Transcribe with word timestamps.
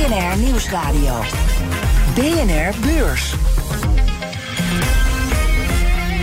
BNR 0.00 0.38
Nieuwsradio. 0.38 1.20
BNR 2.14 2.74
Beurs. 2.80 3.34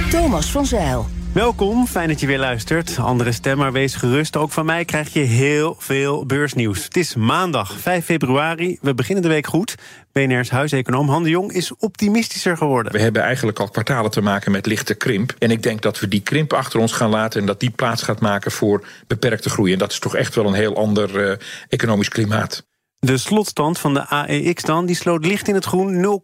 Thomas 0.10 0.52
van 0.52 0.66
Zeil. 0.66 1.08
Welkom, 1.34 1.88
fijn 1.88 2.08
dat 2.08 2.20
je 2.20 2.28
weer 2.28 2.40
luistert. 2.40 2.98
Andere 3.00 3.32
stem, 3.32 3.58
maar 3.58 3.72
wees 3.72 3.96
gerust. 3.96 4.38
Ook 4.38 4.52
van 4.52 4.66
mij 4.66 4.86
krijg 4.86 5.14
je 5.14 5.20
heel 5.20 5.76
veel 5.80 6.26
beursnieuws. 6.26 6.84
Het 6.84 6.98
is 6.98 7.16
maandag 7.16 7.80
5 7.80 8.06
februari. 8.06 8.78
We 8.82 8.94
beginnen 8.94 9.24
de 9.24 9.30
week 9.30 9.48
goed. 9.48 9.76
BNR's 10.12 10.50
huiseconoom 10.50 11.09
Han 11.09 11.23
de 11.23 11.30
Jong 11.30 11.52
is 11.52 11.76
optimistischer 11.76 12.58
geworden. 12.58 12.92
We 12.92 13.00
hebben 13.00 13.22
eigenlijk 13.22 13.59
al 13.59 13.70
kwartalen 13.70 14.12
te 14.12 14.22
maken 14.22 14.52
met 14.52 14.66
lichte 14.66 14.94
krimp. 14.94 15.34
En 15.40 15.52
ik 15.52 15.64
denk 15.64 15.82
dat 15.82 16.00
we 16.00 16.08
die 16.08 16.22
krimp 16.22 16.54
achter 16.54 16.80
ons 16.80 16.92
gaan 16.92 17.09
laten... 17.09 17.40
en 17.40 17.46
dat 17.46 17.59
die 17.59 17.72
plaats 17.72 18.04
gaat 18.04 18.20
maken 18.20 18.52
voor 18.52 18.88
beperkte 19.08 19.50
groei. 19.50 19.73
En 19.73 19.80
dat 19.80 19.92
is 19.92 20.00
toch 20.00 20.16
echt 20.16 20.36
wel 20.36 20.46
een 20.46 20.54
heel 20.54 20.76
ander 20.76 21.30
uh, 21.30 21.36
economisch 21.70 22.09
klimaat. 22.09 22.67
De 23.00 23.18
slotstand 23.18 23.80
van 23.80 23.94
de 23.94 24.08
AEX 24.08 24.64
dan, 24.64 24.86
die 24.86 24.96
sloot 24.96 25.26
licht 25.26 25.48
in 25.48 25.54
het 25.54 25.66
groen, 25.66 26.22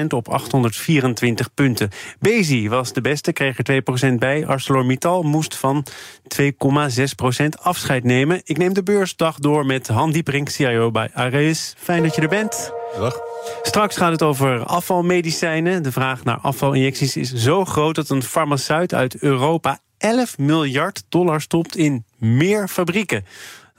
0,2% 0.00 0.06
op 0.08 0.28
824 0.28 1.54
punten. 1.54 1.90
Bezi 2.18 2.68
was 2.68 2.92
de 2.92 3.00
beste, 3.00 3.32
kreeg 3.32 3.58
er 3.58 3.82
2% 4.12 4.14
bij. 4.18 4.46
ArcelorMittal 4.46 5.22
moest 5.22 5.56
van 5.56 5.86
2,6% 6.42 6.42
afscheid 7.62 8.04
nemen. 8.04 8.40
Ik 8.44 8.58
neem 8.58 8.72
de 8.72 8.82
beursdag 8.82 9.38
door 9.38 9.66
met 9.66 9.88
Han 9.88 10.10
Dieperink, 10.12 10.48
CIO 10.48 10.90
bij 10.90 11.10
Ares. 11.12 11.74
Fijn 11.78 12.02
dat 12.02 12.14
je 12.14 12.20
er 12.20 12.28
bent. 12.28 12.72
Dag. 12.98 13.20
Straks 13.62 13.96
gaat 13.96 14.12
het 14.12 14.22
over 14.22 14.64
afvalmedicijnen. 14.64 15.82
De 15.82 15.92
vraag 15.92 16.24
naar 16.24 16.38
afvalinjecties 16.38 17.16
is 17.16 17.32
zo 17.32 17.64
groot 17.64 17.94
dat 17.94 18.08
een 18.08 18.22
farmaceut 18.22 18.94
uit 18.94 19.16
Europa 19.18 19.78
11 19.98 20.38
miljard 20.38 21.02
dollar 21.08 21.40
stopt 21.40 21.76
in 21.76 22.04
meer 22.16 22.68
fabrieken. 22.68 23.24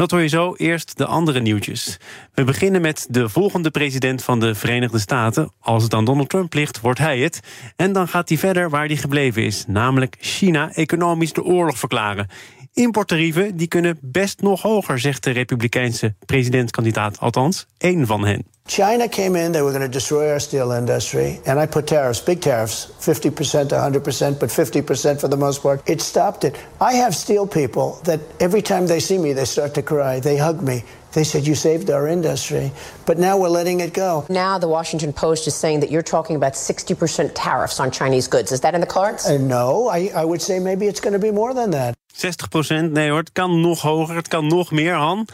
Dat 0.02 0.12
hoor 0.12 0.22
je 0.22 0.28
zo. 0.28 0.54
Eerst 0.58 0.98
de 0.98 1.06
andere 1.06 1.40
nieuwtjes. 1.40 1.98
We 2.34 2.44
beginnen 2.44 2.82
met 2.82 3.08
de 3.10 3.30
volgende 3.30 3.72
president 3.72 4.24
van 4.24 4.40
de 4.40 4.56
Verenigde 4.56 5.00
Staten. 5.00 5.52
Als 5.60 5.84
het 5.84 5.94
aan 5.94 6.06
Donald 6.06 6.30
Trump 6.30 6.54
ligt, 6.54 6.80
wordt 6.80 7.00
hij 7.00 7.20
het. 7.20 7.40
En 7.76 7.94
dan 7.94 8.08
gaat 8.08 8.30
hij 8.30 8.38
verder 8.38 8.70
waar 8.70 8.86
hij 8.86 8.96
gebleven 8.96 9.44
is. 9.44 9.66
Namelijk 9.68 10.16
China 10.20 10.72
economisch 10.74 11.34
de 11.34 11.44
oorlog 11.44 11.78
verklaren. 11.78 12.28
Importtarieven 12.74 13.58
die 13.58 13.68
kunnen 13.68 13.98
best 14.02 14.42
nog 14.42 14.62
hoger, 14.62 15.00
zegt 15.00 15.24
de 15.24 15.32
Republikeinse 15.32 16.14
presidentskandidaat. 16.26 17.20
Althans, 17.20 17.66
één 17.78 18.06
van 18.06 18.26
hen. 18.26 18.46
China 18.66 19.08
came 19.08 19.44
in, 19.44 19.52
they 19.52 19.62
were 19.62 19.72
going 19.72 19.84
to 19.84 19.92
destroy 19.92 20.30
our 20.30 20.40
steel 20.40 20.72
industry, 20.72 21.40
and 21.46 21.60
I 21.60 21.66
put 21.66 21.88
tariffs, 21.88 22.24
big 22.24 22.40
tariffs, 22.40 22.90
50% 23.00 23.68
to 23.68 23.76
100%, 23.76 24.40
but 24.40 24.50
50% 24.50 25.20
for 25.20 25.30
the 25.30 25.36
most 25.36 25.62
part. 25.62 25.82
It 25.90 26.02
stopped 26.02 26.44
it. 26.44 26.56
I 26.80 26.94
have 26.94 27.14
steel 27.14 27.48
people 27.48 28.00
that 28.04 28.20
every 28.40 28.62
time 28.62 28.88
they 28.88 29.00
see 29.00 29.18
me, 29.18 29.34
they 29.34 29.46
start 29.46 29.74
to 29.74 29.82
cry. 29.82 30.20
They 30.20 30.38
hug 30.38 30.62
me. 30.62 30.84
They 31.12 31.26
said, 31.26 31.46
You 31.46 31.56
saved 31.56 31.90
our 31.90 32.08
industry. 32.08 32.72
But 33.06 33.18
now 33.18 33.38
we're 33.38 33.50
letting 33.50 33.82
it 33.82 33.94
go. 33.94 34.26
Now 34.30 34.60
the 34.60 34.70
Washington 34.70 35.12
Post 35.12 35.48
is 35.48 35.56
saying 35.56 35.82
that 35.82 35.90
you're 35.90 36.02
talking 36.04 36.36
about 36.38 36.54
60% 36.54 37.32
tariffs 37.34 37.80
on 37.80 37.92
Chinese 37.92 38.30
goods. 38.30 38.52
Is 38.52 38.62
that 38.62 38.74
in 38.74 38.82
the 38.82 38.88
cards? 38.88 39.26
Uh, 39.26 39.38
no, 39.38 39.90
I, 39.90 40.12
I 40.16 40.24
would 40.24 40.42
say 40.42 40.60
maybe 40.60 40.88
it's 40.88 41.02
going 41.02 41.14
to 41.14 41.20
be 41.20 41.32
more 41.32 41.54
than 41.54 41.72
that. 41.72 41.96
60%? 42.14 42.92
Nee 42.92 43.10
hoor, 43.10 43.20
het 43.20 43.32
kan 43.32 43.62
nog 43.62 43.82
hoger, 43.82 44.16
het 44.16 44.28
kan 44.28 44.48
nog 44.48 44.72
meer, 44.72 44.94
Han. 44.94 45.28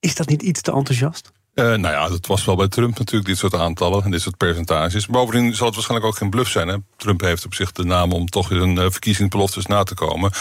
Is 0.00 0.14
dat 0.14 0.28
niet 0.28 0.42
iets 0.42 0.60
te 0.60 0.72
enthousiast? 0.72 1.32
Uh, 1.60 1.66
nou 1.66 1.94
ja, 1.94 2.08
dat 2.08 2.26
was 2.26 2.44
wel 2.44 2.56
bij 2.56 2.68
Trump 2.68 2.98
natuurlijk, 2.98 3.28
dit 3.28 3.38
soort 3.38 3.54
aantallen 3.54 4.04
en 4.04 4.10
dit 4.10 4.20
soort 4.20 4.36
percentages. 4.36 5.06
Bovendien 5.06 5.54
zal 5.54 5.66
het 5.66 5.74
waarschijnlijk 5.74 6.10
ook 6.10 6.18
geen 6.18 6.30
bluff 6.30 6.50
zijn. 6.50 6.68
Hè? 6.68 6.76
Trump 6.96 7.20
heeft 7.20 7.44
op 7.44 7.54
zich 7.54 7.72
de 7.72 7.84
naam 7.84 8.12
om 8.12 8.28
toch 8.28 8.50
een 8.50 8.76
uh, 8.76 8.84
verkiezingsbeloftes 8.90 9.66
na 9.66 9.82
te 9.82 9.94
komen. 9.94 10.32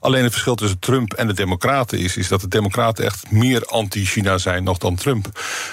Alleen 0.00 0.22
het 0.22 0.32
verschil 0.32 0.54
tussen 0.54 0.78
Trump 0.78 1.12
en 1.12 1.26
de 1.26 1.32
Democraten 1.32 1.98
is, 1.98 2.16
is 2.16 2.28
dat 2.28 2.40
de 2.40 2.48
Democraten 2.48 3.04
echt 3.04 3.30
meer 3.30 3.64
anti-China 3.64 4.38
zijn 4.38 4.64
nog 4.64 4.78
dan 4.78 4.94
Trump. 4.94 5.26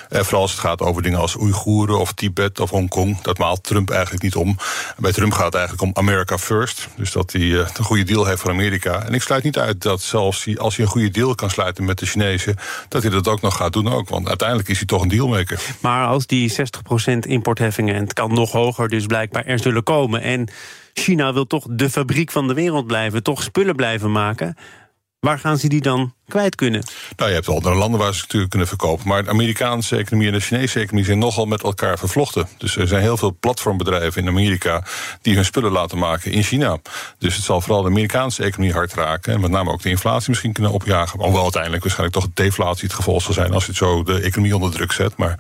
Uh, 0.09 0.22
vooral 0.22 0.41
als 0.41 0.51
het 0.51 0.59
gaat 0.59 0.81
over 0.81 1.01
dingen 1.01 1.19
als 1.19 1.35
Oeigoeren 1.35 2.00
of 2.00 2.13
Tibet 2.13 2.59
of 2.59 2.69
Hongkong. 2.69 3.22
Dat 3.22 3.38
maalt 3.38 3.63
Trump 3.63 3.90
eigenlijk 3.90 4.23
niet 4.23 4.35
om. 4.35 4.57
Bij 4.97 5.11
Trump 5.11 5.34
gaat 5.34 5.45
het 5.45 5.56
eigenlijk 5.56 5.84
om 5.84 5.91
America 5.94 6.38
first. 6.38 6.88
Dus 6.95 7.11
dat 7.11 7.31
hij 7.31 7.41
een 7.41 7.84
goede 7.84 8.03
deal 8.03 8.25
heeft 8.25 8.41
voor 8.41 8.51
Amerika. 8.51 9.03
En 9.03 9.13
ik 9.13 9.22
sluit 9.22 9.44
niet 9.44 9.57
uit 9.57 9.81
dat 9.81 10.01
zelfs 10.01 10.57
als 10.57 10.75
hij 10.75 10.85
een 10.85 10.91
goede 10.91 11.09
deal 11.09 11.35
kan 11.35 11.50
sluiten 11.50 11.85
met 11.85 12.00
de 12.00 12.06
Chinezen, 12.06 12.56
dat 12.88 13.01
hij 13.01 13.11
dat 13.11 13.28
ook 13.28 13.41
nog 13.41 13.56
gaat 13.56 13.73
doen 13.73 13.94
ook. 13.94 14.09
Want 14.09 14.28
uiteindelijk 14.28 14.69
is 14.69 14.78
hij 14.78 14.88
toch 14.91 15.02
een 15.02 15.07
dealmaker. 15.07 15.62
Maar 15.81 16.07
als 16.07 16.25
die 16.25 16.52
60% 16.52 16.56
importheffingen, 17.19 17.96
en 17.96 18.02
het 18.02 18.13
kan 18.13 18.34
nog 18.34 18.52
hoger 18.52 18.90
dus 18.90 19.06
blijkbaar 19.06 19.46
er 19.46 19.59
zullen 19.59 19.84
komen... 19.84 20.22
en 20.22 20.47
China 20.94 21.34
wil 21.34 21.47
toch 21.47 21.66
de 21.69 21.90
fabriek 21.90 22.31
van 22.31 22.47
de 22.47 22.53
wereld 22.53 22.88
blijven, 22.88 23.24
toch 23.24 23.44
spullen 23.44 23.75
blijven 23.75 24.12
maken... 24.12 24.56
waar 25.21 25.39
gaan 25.39 25.57
ze 25.57 25.67
die 25.67 25.81
dan 25.81 26.13
kwijt 26.27 26.55
kunnen. 26.55 26.83
Nou, 27.15 27.29
je 27.29 27.35
hebt 27.35 27.47
andere 27.47 27.75
landen 27.75 27.99
waar 27.99 28.13
ze 28.13 28.21
natuurlijk 28.21 28.49
kunnen 28.49 28.67
verkopen. 28.67 29.07
Maar 29.07 29.23
de 29.23 29.29
Amerikaanse 29.29 29.95
economie 29.95 30.27
en 30.27 30.33
de 30.33 30.39
Chinese 30.39 30.79
economie 30.79 31.05
zijn 31.05 31.19
nogal 31.19 31.45
met 31.45 31.63
elkaar 31.63 31.97
vervlochten. 31.97 32.47
Dus 32.57 32.75
er 32.75 32.87
zijn 32.87 33.01
heel 33.01 33.17
veel 33.17 33.37
platformbedrijven 33.39 34.21
in 34.21 34.27
Amerika 34.27 34.83
die 35.21 35.35
hun 35.35 35.45
spullen 35.45 35.71
laten 35.71 35.97
maken 35.97 36.31
in 36.31 36.43
China. 36.43 36.79
Dus 37.17 37.35
het 37.35 37.45
zal 37.45 37.61
vooral 37.61 37.81
de 37.81 37.89
Amerikaanse 37.89 38.43
economie 38.43 38.73
hard 38.73 38.93
raken. 38.93 39.33
En 39.33 39.41
met 39.41 39.51
name 39.51 39.71
ook 39.71 39.81
de 39.81 39.89
inflatie 39.89 40.29
misschien 40.29 40.53
kunnen 40.53 40.71
opjagen. 40.71 41.19
Alhoewel 41.19 41.43
uiteindelijk 41.43 41.83
waarschijnlijk 41.83 42.19
toch 42.19 42.33
deflatie 42.33 42.87
het 42.87 42.93
gevolg 42.93 43.21
zal 43.21 43.33
zijn 43.33 43.53
als 43.53 43.63
je 43.63 43.69
het 43.69 43.79
zo 43.79 44.03
de 44.03 44.19
economie 44.19 44.55
onder 44.55 44.71
druk 44.71 44.91
zet. 44.91 45.17
Maar 45.17 45.39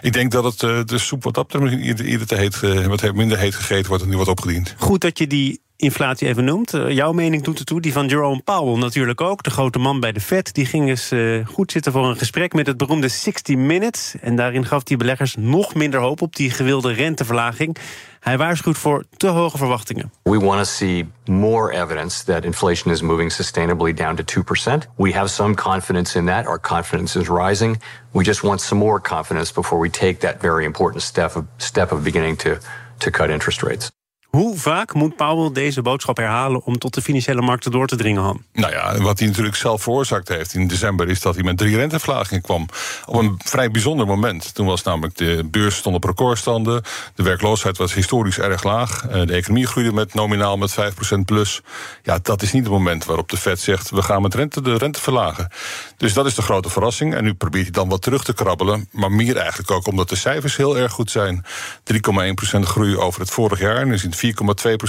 ik 0.00 0.12
denk 0.12 0.32
dat 0.32 0.44
het 0.44 0.62
uh, 0.62 0.80
de 0.84 0.98
soep 0.98 1.24
wat 1.24 1.34
dat 1.34 1.52
misschien 1.52 2.08
ieder 2.08 2.26
te 2.26 2.34
heet, 2.34 2.60
uh, 2.62 2.86
wat 2.86 3.14
minder 3.14 3.38
heet 3.38 3.54
gegeten 3.54 3.88
wordt 3.88 4.02
en 4.02 4.08
nu 4.08 4.16
wordt 4.16 4.30
opgediend. 4.30 4.74
Goed 4.78 5.00
dat 5.00 5.18
je 5.18 5.26
die 5.26 5.60
inflatie 5.78 6.28
even 6.28 6.44
noemt. 6.44 6.74
Uh, 6.74 6.90
jouw 6.90 7.12
mening 7.12 7.42
doet 7.42 7.58
ertoe, 7.58 7.80
die 7.80 7.92
van 7.92 8.06
Jerome 8.06 8.40
Powell 8.44 8.78
natuurlijk 8.78 9.20
ook. 9.20 9.42
De 9.42 9.50
grote 9.50 9.78
man 9.78 10.00
bij 10.00 10.12
de 10.12 10.20
Fed. 10.20 10.54
Die 10.54 10.66
ging 10.66 10.88
eens 10.88 11.12
uh, 11.12 11.46
goed 11.46 11.72
zitten 11.72 11.92
voor 11.92 12.06
een 12.06 12.16
gesprek 12.16 12.52
met 12.52 12.66
het 12.66 12.76
beroemde 12.76 13.08
60 13.08 13.56
Minutes. 13.56 14.14
En 14.20 14.36
daarin 14.36 14.66
gaf 14.66 14.82
hij 14.84 14.96
beleggers 14.96 15.34
nog 15.36 15.74
minder 15.74 16.00
hoop 16.00 16.22
op 16.22 16.36
die 16.36 16.50
gewilde 16.50 16.92
renteverlaging. 16.92 17.76
Hij 18.20 18.38
waarschuwt 18.38 18.78
voor 18.78 19.04
te 19.16 19.26
hoge 19.26 19.56
verwachtingen. 19.56 20.12
We 20.22 20.38
want 20.38 20.58
to 20.58 20.64
see 20.64 21.08
more 21.24 21.72
evidence 21.72 22.24
that 22.24 22.44
inflation 22.44 22.92
is 22.92 23.02
moving 23.02 23.32
sustainably 23.32 23.94
down 23.94 24.14
to 24.14 24.24
2%. 24.24 24.94
We 24.96 25.12
have 25.12 25.28
some 25.28 25.54
confidence 25.54 26.18
in 26.18 26.26
that. 26.26 26.46
Our 26.46 26.60
confidence 26.60 27.18
is 27.18 27.28
rising. 27.28 27.82
We 28.12 28.24
just 28.24 28.40
want 28.40 28.60
some 28.60 28.80
more 28.80 29.00
confidence 29.00 29.52
before 29.52 29.80
we 29.80 29.90
take 29.90 30.18
that 30.18 30.40
very 30.40 30.64
important 30.64 31.02
step 31.02 31.36
of, 31.36 31.44
step 31.56 31.92
of 31.92 32.02
beginning 32.02 32.38
to, 32.38 32.58
to 32.98 33.10
cut 33.10 33.30
interest 33.30 33.62
rates. 33.62 33.90
Hoe 34.38 34.58
vaak 34.58 34.94
moet 34.94 35.16
Powell 35.16 35.52
deze 35.52 35.82
boodschap 35.82 36.16
herhalen 36.16 36.64
om 36.64 36.78
tot 36.78 36.94
de 36.94 37.02
financiële 37.02 37.40
markten 37.40 37.70
door 37.70 37.86
te 37.86 37.96
dringen, 37.96 38.22
Han? 38.22 38.42
Nou 38.52 38.72
ja, 38.72 38.98
wat 38.98 39.18
hij 39.18 39.28
natuurlijk 39.28 39.56
zelf 39.56 39.82
veroorzaakt 39.82 40.28
heeft 40.28 40.54
in 40.54 40.66
december 40.66 41.08
is 41.08 41.20
dat 41.20 41.34
hij 41.34 41.44
met 41.44 41.58
drie 41.58 41.76
renteverlagingen 41.76 42.42
kwam. 42.42 42.68
Op 43.06 43.14
een 43.14 43.40
vrij 43.44 43.70
bijzonder 43.70 44.06
moment. 44.06 44.54
Toen 44.54 44.66
was 44.66 44.82
namelijk 44.82 45.16
de 45.16 45.48
beurs 45.50 45.76
stond 45.76 45.96
op 45.96 46.04
recordstanden, 46.04 46.82
de 47.14 47.22
werkloosheid 47.22 47.78
was 47.78 47.94
historisch 47.94 48.38
erg 48.38 48.62
laag, 48.62 49.06
eh, 49.06 49.26
de 49.26 49.32
economie 49.32 49.66
groeide 49.66 49.92
met 49.92 50.14
nominaal 50.14 50.56
met 50.56 50.72
5% 50.72 51.24
plus. 51.24 51.60
Ja, 52.02 52.18
dat 52.22 52.42
is 52.42 52.52
niet 52.52 52.62
het 52.62 52.72
moment 52.72 53.04
waarop 53.04 53.28
de 53.28 53.36
Fed 53.36 53.60
zegt 53.60 53.90
we 53.90 54.02
gaan 54.02 54.22
met 54.22 54.34
rente 54.34 54.62
de 54.62 54.76
rente 54.76 55.00
verlagen. 55.00 55.50
Dus 55.96 56.12
dat 56.12 56.26
is 56.26 56.34
de 56.34 56.42
grote 56.42 56.70
verrassing. 56.70 57.14
En 57.14 57.24
nu 57.24 57.34
probeert 57.34 57.64
hij 57.64 57.72
dan 57.72 57.88
wat 57.88 58.02
terug 58.02 58.24
te 58.24 58.34
krabbelen, 58.34 58.88
maar 58.90 59.12
meer 59.12 59.36
eigenlijk 59.36 59.70
ook 59.70 59.86
omdat 59.86 60.08
de 60.08 60.16
cijfers 60.16 60.56
heel 60.56 60.78
erg 60.78 60.92
goed 60.92 61.10
zijn. 61.10 61.44
3,1% 61.82 62.66
groei 62.66 62.96
over 62.96 63.20
het 63.20 63.30
vorig 63.30 63.60
jaar. 63.60 63.76
En 63.76 63.92
is 63.92 64.04
in 64.04 64.10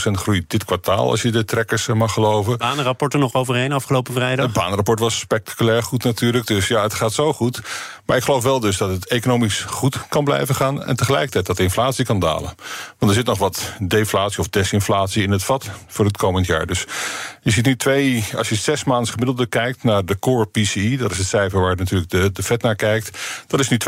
4,2% 0.08 0.12
groei 0.12 0.44
dit 0.48 0.66
kwartaal, 0.66 1.10
als 1.10 1.22
je 1.22 1.32
de 1.32 1.46
trekkers 1.46 1.88
eh, 1.88 1.96
mag 1.96 2.14
geloven. 2.14 2.58
Banenrapporten 2.58 3.20
nog 3.20 3.34
overheen 3.34 3.72
afgelopen 3.72 4.14
vrijdag? 4.14 4.46
Het 4.46 4.54
banenrapport 4.54 5.00
was 5.00 5.20
spectaculair 5.20 5.84
goed 5.84 6.04
natuurlijk. 6.04 6.48
Dus 6.48 6.68
ja, 6.68 6.84
het 6.84 6.94
gaat 6.94 7.14
zo 7.14 7.34
goed. 7.34 7.62
Maar 8.06 8.18
ik 8.18 8.24
geloof 8.24 8.44
wel 8.44 8.60
dus 8.60 8.78
dat 8.78 8.90
het 8.90 9.08
economisch 9.08 9.60
goed 9.60 10.08
kan 10.10 10.24
blijven 10.24 10.56
gaan... 10.56 10.84
en 10.84 10.96
tegelijkertijd 10.96 11.46
dat 11.46 11.58
de 11.58 11.64
inflatie 11.64 12.06
kan 12.06 12.20
dalen. 12.20 12.56
Want 12.98 13.12
er 13.12 13.18
zit 13.18 13.26
nog 13.26 13.38
wat 13.38 13.74
deflatie 13.80 14.40
of 14.40 14.48
desinflatie 14.48 15.24
in 15.24 15.32
het 15.32 15.44
vat 15.44 15.70
voor 15.88 16.06
het 16.06 16.18
komend 16.18 16.46
jaar. 16.46 16.66
Dus 16.66 16.86
Je 17.42 17.52
ziet 17.52 17.66
nu 17.66 17.76
twee, 17.76 18.26
als 18.36 18.50
je 18.50 18.56
zes 18.56 18.84
maanden 18.84 19.12
gemiddelde 19.12 19.46
kijkt 19.46 19.84
naar 19.84 20.06
de 20.06 20.20
core 20.20 20.46
PCI, 20.46 20.98
dat 20.98 21.12
is 21.12 21.18
het 21.18 21.28
cijfer 21.28 21.62
waar 21.62 21.76
natuurlijk 21.76 22.10
de, 22.10 22.32
de 22.32 22.44
Fed 22.44 22.62
naar 22.62 22.76
kijkt, 22.76 23.18
dat 23.48 23.60
is 23.60 23.70
nu 23.70 23.78
2%. 23.78 23.84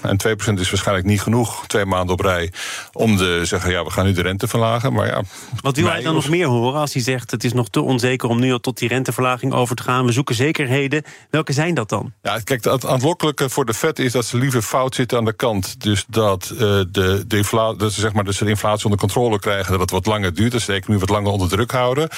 En 0.00 0.18
2% 0.28 0.52
is 0.54 0.70
waarschijnlijk 0.70 1.06
niet 1.06 1.22
genoeg, 1.22 1.66
twee 1.66 1.84
maanden 1.84 2.14
op 2.14 2.20
rij, 2.20 2.52
om 2.92 3.16
te 3.16 3.40
zeggen, 3.44 3.70
ja, 3.70 3.84
we 3.84 3.90
gaan 3.90 4.04
nu 4.04 4.12
de 4.12 4.22
rente 4.22 4.48
Maar 4.60 5.06
ja, 5.06 5.22
Wat 5.60 5.76
wil 5.76 5.88
hij 5.88 6.02
dan 6.02 6.14
nog 6.14 6.28
meer 6.28 6.46
horen 6.46 6.80
als 6.80 6.92
hij 6.92 7.02
zegt, 7.02 7.30
het 7.30 7.44
is 7.44 7.52
nog 7.52 7.68
te 7.68 7.80
onzeker 7.80 8.28
om 8.28 8.40
nu 8.40 8.52
al 8.52 8.58
tot 8.58 8.78
die 8.78 8.88
renteverlaging 8.88 9.52
over 9.52 9.76
te 9.76 9.82
gaan? 9.82 10.06
We 10.06 10.12
zoeken 10.12 10.34
zekerheden. 10.34 11.02
Welke 11.30 11.52
zijn 11.52 11.74
dat 11.74 11.88
dan? 11.88 12.12
Ja, 12.22 12.38
kijk, 12.38 12.64
het 12.64 12.86
aanlokkelijke 12.86 13.48
voor 13.48 13.64
de 13.64 13.74
Fed 13.74 13.98
is 13.98 14.12
dat 14.12 14.24
ze 14.24 14.36
liever 14.36 14.62
fout 14.62 14.94
zitten 14.94 15.18
aan 15.18 15.24
de 15.24 15.32
kant. 15.32 15.80
Dus 15.80 16.04
dat, 16.08 16.50
uh, 16.52 16.58
de, 16.58 17.24
de, 17.26 17.36
infla 17.36 17.72
dat, 17.74 17.92
ze, 17.92 18.00
zeg 18.00 18.12
maar, 18.12 18.32
ze 18.32 18.44
de 18.44 18.50
inflatie 18.50 18.84
onder 18.84 19.00
controle 19.00 19.38
krijgen, 19.38 19.70
dat 19.70 19.80
het 19.80 19.90
wat 19.90 20.06
langer 20.06 20.34
duurt, 20.34 20.52
dat 20.52 20.60
ze 20.60 20.66
de 20.66 20.76
economie 20.76 21.00
wat 21.00 21.16
langer 21.16 21.32
onder 21.32 21.48
druk 21.48 21.70
houden. 21.70 22.08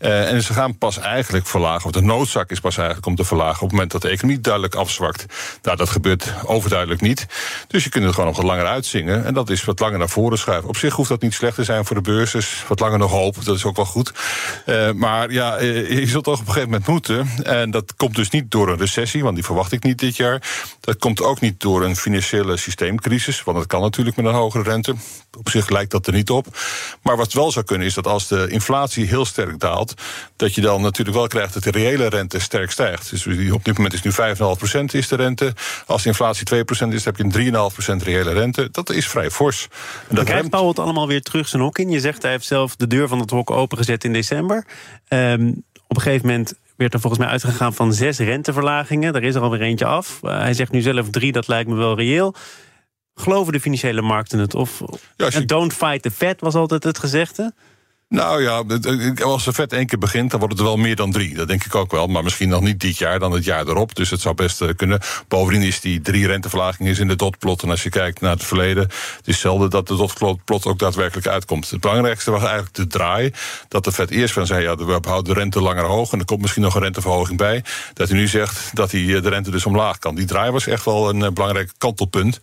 Uh, 0.00 0.32
en 0.32 0.42
ze 0.42 0.52
gaan 0.52 0.78
pas 0.78 0.98
eigenlijk 0.98 1.46
verlagen, 1.46 1.84
of 1.84 1.90
de 1.90 2.00
noodzaak 2.00 2.50
is 2.50 2.60
pas 2.60 2.76
eigenlijk 2.76 3.06
om 3.06 3.14
te 3.14 3.24
verlagen 3.24 3.54
op 3.54 3.60
het 3.60 3.70
moment 3.70 3.90
dat 3.90 4.02
de 4.02 4.08
economie 4.08 4.40
duidelijk 4.40 4.74
afzwakt. 4.74 5.26
Nou, 5.62 5.76
dat 5.76 5.88
gebeurt 5.88 6.32
overduidelijk 6.44 7.00
niet. 7.00 7.26
Dus 7.68 7.84
je 7.84 7.90
kunt 7.90 8.04
het 8.04 8.14
gewoon 8.14 8.28
nog 8.28 8.36
wat 8.36 8.46
langer 8.46 8.66
uitzingen 8.66 9.24
en 9.24 9.34
dat 9.34 9.50
is 9.50 9.64
wat 9.64 9.80
langer 9.80 9.98
naar 9.98 10.08
voren 10.08 10.38
schuiven. 10.38 10.68
Op 10.68 10.76
zich 10.76 10.94
hoeft 10.94 11.08
dat 11.08 11.22
niet 11.22 11.34
slecht 11.34 11.54
te 11.54 11.64
zijn 11.64 11.84
voor 11.88 12.02
de 12.02 12.10
beurs, 12.10 12.30
dus 12.30 12.64
wat 12.68 12.80
langer 12.80 12.98
nog 12.98 13.10
hoop, 13.10 13.44
dat 13.44 13.56
is 13.56 13.64
ook 13.64 13.76
wel 13.76 13.84
goed. 13.84 14.12
Uh, 14.66 14.92
maar 14.92 15.32
ja, 15.32 15.60
je 15.60 16.06
zult 16.06 16.24
toch 16.24 16.40
op 16.40 16.46
een 16.46 16.52
gegeven 16.52 16.70
moment 16.70 16.86
moeten. 16.86 17.28
En 17.42 17.70
dat 17.70 17.94
komt 17.96 18.14
dus 18.14 18.30
niet 18.30 18.50
door 18.50 18.68
een 18.68 18.78
recessie, 18.78 19.22
want 19.22 19.34
die 19.34 19.44
verwacht 19.44 19.72
ik 19.72 19.82
niet 19.82 19.98
dit 19.98 20.16
jaar. 20.16 20.42
Dat 20.80 20.98
komt 20.98 21.22
ook 21.22 21.40
niet 21.40 21.60
door 21.60 21.84
een 21.84 21.96
financiële 21.96 22.56
systeemcrisis, 22.56 23.42
want 23.42 23.56
dat 23.56 23.66
kan 23.66 23.80
natuurlijk 23.80 24.16
met 24.16 24.26
een 24.26 24.32
hogere 24.32 24.62
rente. 24.62 24.94
Op 25.38 25.48
zich 25.48 25.68
lijkt 25.68 25.90
dat 25.90 26.06
er 26.06 26.12
niet 26.12 26.30
op. 26.30 26.46
Maar 27.02 27.16
wat 27.16 27.32
wel 27.32 27.50
zou 27.52 27.64
kunnen 27.64 27.86
is 27.86 27.94
dat 27.94 28.06
als 28.06 28.28
de 28.28 28.48
inflatie 28.48 29.06
heel 29.06 29.24
sterk 29.24 29.60
daalt, 29.60 29.94
dat 30.36 30.54
je 30.54 30.60
dan 30.60 30.82
natuurlijk 30.82 31.16
wel 31.16 31.26
krijgt 31.26 31.54
dat 31.54 31.62
de 31.62 31.70
reële 31.70 32.08
rente 32.08 32.40
sterk 32.40 32.70
stijgt. 32.70 33.10
Dus 33.10 33.26
op 33.52 33.64
dit 33.64 33.76
moment 33.76 33.94
is 33.94 34.02
nu 34.02 34.10
5,5% 34.12 34.84
is 34.84 35.08
de 35.08 35.16
rente. 35.16 35.54
Als 35.86 36.02
de 36.02 36.08
inflatie 36.08 36.46
2% 36.54 36.58
is, 36.68 36.76
dan 36.76 37.00
heb 37.02 37.16
je 37.16 37.50
een 37.50 38.00
3,5% 38.00 38.02
reële 38.02 38.32
rente. 38.32 38.68
Dat 38.70 38.90
is 38.90 39.08
vrij 39.08 39.30
fors. 39.30 39.68
En 40.08 40.14
dat 40.14 40.24
krijgt 40.24 40.50
Powell 40.50 40.68
het 40.68 40.78
allemaal 40.78 41.06
weer 41.06 41.22
terug 41.22 41.48
zijn 41.48 41.62
hok 41.62 41.77
in? 41.78 41.90
Je 41.90 42.00
zegt 42.00 42.22
hij 42.22 42.30
heeft 42.30 42.46
zelf 42.46 42.76
de 42.76 42.86
deur 42.86 43.08
van 43.08 43.18
het 43.18 43.30
hok 43.30 43.50
opengezet 43.50 44.04
in 44.04 44.12
december. 44.12 44.66
Um, 45.08 45.64
op 45.86 45.96
een 45.96 46.02
gegeven 46.02 46.26
moment 46.26 46.54
werd 46.76 46.94
er 46.94 47.00
volgens 47.00 47.22
mij 47.22 47.32
uitgegaan 47.32 47.74
van 47.74 47.92
zes 47.92 48.18
renteverlagingen. 48.18 49.12
Daar 49.12 49.22
is 49.22 49.34
er 49.34 49.42
alweer 49.42 49.60
eentje 49.60 49.84
af. 49.84 50.20
Uh, 50.22 50.38
hij 50.38 50.54
zegt 50.54 50.72
nu 50.72 50.80
zelf 50.80 51.10
drie, 51.10 51.32
dat 51.32 51.48
lijkt 51.48 51.68
me 51.70 51.76
wel 51.76 51.96
reëel. 51.96 52.34
Geloven 53.14 53.52
de 53.52 53.60
financiële 53.60 54.02
markten 54.02 54.38
het? 54.38 54.54
Of 54.54 54.82
ja, 55.16 55.28
je... 55.30 55.44
don't 55.44 55.72
fight 55.72 56.02
the 56.02 56.10
Fed 56.10 56.40
was 56.40 56.54
altijd 56.54 56.84
het 56.84 56.98
gezegde. 56.98 57.54
Nou 58.08 58.42
ja, 58.42 58.62
als 59.22 59.44
de 59.44 59.52
vet 59.52 59.72
één 59.72 59.86
keer 59.86 59.98
begint, 59.98 60.30
dan 60.30 60.40
wordt 60.40 60.54
het 60.54 60.64
wel 60.64 60.76
meer 60.76 60.96
dan 60.96 61.12
drie. 61.12 61.34
Dat 61.34 61.48
denk 61.48 61.64
ik 61.64 61.74
ook 61.74 61.90
wel. 61.90 62.06
Maar 62.06 62.22
misschien 62.22 62.48
nog 62.48 62.60
niet 62.60 62.80
dit 62.80 62.98
jaar, 62.98 63.18
dan 63.18 63.32
het 63.32 63.44
jaar 63.44 63.66
erop. 63.66 63.94
Dus 63.94 64.10
het 64.10 64.20
zou 64.20 64.34
best 64.34 64.60
eh, 64.60 64.68
kunnen. 64.76 65.00
Bovendien 65.28 65.62
is 65.62 65.80
die 65.80 66.00
drie 66.00 66.26
renteverlaging 66.26 66.88
is 66.88 66.98
in 66.98 67.08
de 67.08 67.16
dotplot. 67.16 67.62
En 67.62 67.70
als 67.70 67.82
je 67.82 67.90
kijkt 67.90 68.20
naar 68.20 68.30
het 68.30 68.44
verleden, 68.44 68.82
het 69.16 69.26
is 69.26 69.40
zelden 69.40 69.70
dat 69.70 69.88
de 69.88 69.96
dotplot 69.96 70.66
ook 70.66 70.78
daadwerkelijk 70.78 71.26
uitkomt. 71.26 71.70
Het 71.70 71.80
belangrijkste 71.80 72.30
was 72.30 72.42
eigenlijk 72.42 72.74
de 72.74 72.86
draai. 72.86 73.32
Dat 73.68 73.84
de 73.84 73.92
vet 73.92 74.10
eerst 74.10 74.34
van 74.34 74.46
zei, 74.46 74.62
ja, 74.62 74.76
we 74.76 74.98
houden 75.02 75.34
de 75.34 75.40
rente 75.40 75.60
langer 75.60 75.84
hoog. 75.84 76.12
En 76.12 76.18
er 76.18 76.24
komt 76.24 76.40
misschien 76.40 76.62
nog 76.62 76.74
een 76.74 76.82
renteverhoging 76.82 77.38
bij. 77.38 77.64
Dat 77.94 78.08
hij 78.08 78.18
nu 78.18 78.26
zegt 78.26 78.70
dat 78.72 78.92
hij 78.92 79.14
eh, 79.14 79.22
de 79.22 79.28
rente 79.28 79.50
dus 79.50 79.66
omlaag 79.66 79.98
kan. 79.98 80.14
Die 80.14 80.26
draai 80.26 80.50
was 80.50 80.66
echt 80.66 80.84
wel 80.84 81.08
een 81.08 81.22
eh, 81.22 81.30
belangrijk 81.30 81.72
kantelpunt. 81.78 82.40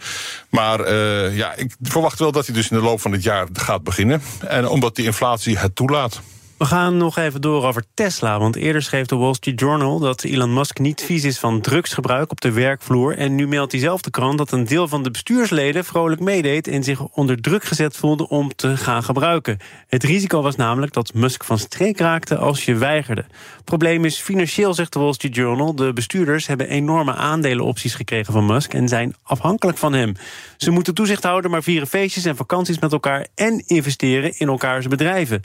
Maar 0.50 0.94
ja, 1.34 1.54
ik 1.56 1.76
verwacht 1.82 2.20
wel 2.20 2.32
dat 2.32 2.46
hij 2.46 2.56
dus 2.56 2.70
in 2.70 2.78
de 2.78 2.84
loop 2.84 3.02
van 3.02 3.12
dit 3.12 3.24
jaar 3.24 3.48
gaat 3.54 3.84
beginnen. 3.84 4.22
En 4.48 4.68
omdat 4.68 4.96
die 4.96 5.06
inflatie 5.06 5.55
het 5.58 5.76
toelaat. 5.76 6.22
We 6.58 6.66
gaan 6.66 6.98
nog 6.98 7.18
even 7.18 7.42
door 7.42 7.66
over 7.66 7.84
Tesla. 7.94 8.40
Want 8.40 8.56
eerder 8.56 8.82
schreef 8.82 9.06
de 9.06 9.16
Wall 9.16 9.34
Street 9.34 9.60
Journal 9.60 10.00
dat 10.00 10.24
Elon 10.24 10.54
Musk 10.54 10.80
niet 10.80 11.02
vies 11.02 11.24
is 11.24 11.40
van 11.40 11.62
drugsgebruik 11.62 12.32
op 12.32 12.42
de 12.42 12.52
werkvloer. 12.52 13.18
En 13.18 13.36
nu 13.36 13.48
meldt 13.48 13.72
diezelfde 13.72 14.10
krant 14.10 14.38
dat 14.38 14.52
een 14.52 14.66
deel 14.66 14.88
van 14.88 15.04
de 15.04 15.12
bestuursleden 15.12 15.86
vrolijk 15.86 16.22
meedeed 16.22 16.68
en 16.68 16.84
zich 16.84 17.08
onder 17.08 17.42
druk 17.42 17.64
gezet 17.64 17.98
voelde 17.98 18.30
om 18.30 18.56
te 18.56 18.78
gaan 18.78 19.04
gebruiken. 19.04 19.58
Het 19.88 20.04
risico 20.04 20.42
was 20.42 20.56
namelijk 20.56 20.94
dat 20.94 21.14
Musk 21.14 21.44
van 21.44 21.60
streek 21.60 22.00
raakte 22.00 22.38
als 22.38 22.66
je 22.66 22.76
weigerde. 22.76 23.26
Probleem 23.64 24.06
is 24.06 24.20
financieel, 24.20 24.74
zegt 24.74 24.94
de 24.94 25.00
Wall 25.00 25.14
Street 25.14 25.36
Journal. 25.36 25.76
De 25.76 25.94
bestuurders 25.94 26.48
hebben 26.48 26.70
enorme 26.70 27.14
aandelenopties 27.14 27.96
gekregen 27.96 28.34
van 28.34 28.46
Musk 28.46 28.74
en 28.74 28.88
zijn 28.88 29.16
afhankelijk 29.24 29.78
van 29.78 29.94
hem. 29.94 30.14
Ze 30.58 30.72
moeten 30.72 30.94
toezicht 30.94 31.24
houden, 31.24 31.52
maar 31.52 31.64
vieren 31.64 31.88
feestjes 31.88 32.26
en 32.26 32.36
vakanties 32.36 32.80
met 32.80 32.92
elkaar 32.92 33.28
en 33.36 33.64
investeren 33.66 34.38
in 34.38 34.48
elkaars 34.48 34.88
bedrijven. 34.88 35.42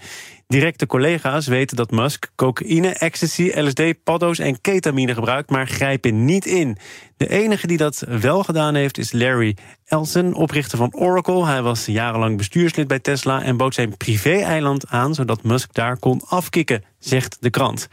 Directe 0.50 0.86
collega's 0.86 1.46
weten 1.46 1.76
dat 1.76 1.90
Musk 1.90 2.30
cocaïne, 2.36 2.88
ecstasy, 2.88 3.52
LSD, 3.54 4.02
paddo's 4.04 4.38
en 4.38 4.60
ketamine 4.60 5.14
gebruikt, 5.14 5.50
maar 5.50 5.66
grijpen 5.66 6.24
niet 6.24 6.46
in. 6.46 6.76
De 7.16 7.28
enige 7.28 7.66
die 7.66 7.76
dat 7.76 8.04
wel 8.08 8.42
gedaan 8.42 8.74
heeft 8.74 8.98
is 8.98 9.12
Larry 9.12 9.56
Ellison, 9.84 10.34
oprichter 10.34 10.78
van 10.78 10.94
Oracle. 10.94 11.46
Hij 11.46 11.62
was 11.62 11.86
jarenlang 11.86 12.36
bestuurslid 12.36 12.88
bij 12.88 12.98
Tesla 12.98 13.42
en 13.42 13.56
bood 13.56 13.74
zijn 13.74 13.96
privé-eiland 13.96 14.88
aan, 14.88 15.14
zodat 15.14 15.42
Musk 15.42 15.74
daar 15.74 15.98
kon 15.98 16.22
afkicken, 16.28 16.84
zegt 16.98 17.36
de 17.40 17.50
krant. 17.50 17.88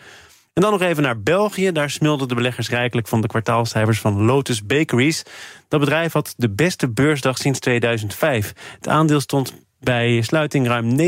En 0.53 0.61
dan 0.61 0.71
nog 0.71 0.81
even 0.81 1.03
naar 1.03 1.21
België. 1.21 1.71
Daar 1.71 1.89
smulden 1.89 2.27
de 2.27 2.35
beleggers 2.35 2.69
rijkelijk 2.69 3.07
van 3.07 3.21
de 3.21 3.27
kwartaalcijfers 3.27 3.99
van 3.99 4.21
Lotus 4.25 4.65
Bakeries. 4.65 5.23
Dat 5.67 5.79
bedrijf 5.79 6.13
had 6.13 6.33
de 6.37 6.49
beste 6.49 6.89
beursdag 6.89 7.37
sinds 7.37 7.59
2005. 7.59 8.53
Het 8.75 8.87
aandeel 8.87 9.19
stond 9.19 9.53
bij 9.79 10.21
sluiting 10.21 10.67
ruim 10.67 10.99
19% 10.99 11.01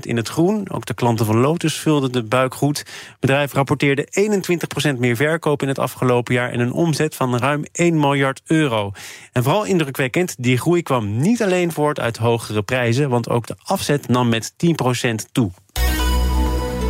in 0.00 0.16
het 0.16 0.28
groen. 0.28 0.70
Ook 0.70 0.86
de 0.86 0.94
klanten 0.94 1.26
van 1.26 1.36
Lotus 1.36 1.78
vulden 1.78 2.12
de 2.12 2.22
buik 2.22 2.54
goed. 2.54 2.78
Het 2.78 3.16
bedrijf 3.20 3.52
rapporteerde 3.52 4.08
21% 4.94 4.98
meer 4.98 5.16
verkoop 5.16 5.62
in 5.62 5.68
het 5.68 5.78
afgelopen 5.78 6.34
jaar... 6.34 6.50
en 6.50 6.60
een 6.60 6.72
omzet 6.72 7.14
van 7.14 7.38
ruim 7.38 7.64
1 7.72 8.00
miljard 8.00 8.42
euro. 8.46 8.92
En 9.32 9.42
vooral 9.42 9.64
indrukwekkend, 9.64 10.34
die 10.38 10.58
groei 10.58 10.82
kwam 10.82 11.16
niet 11.16 11.42
alleen 11.42 11.72
voort 11.72 12.00
uit 12.00 12.16
hogere 12.16 12.62
prijzen... 12.62 13.08
want 13.08 13.28
ook 13.28 13.46
de 13.46 13.56
afzet 13.64 14.08
nam 14.08 14.28
met 14.28 14.52
10% 14.52 15.14
toe. 15.32 15.50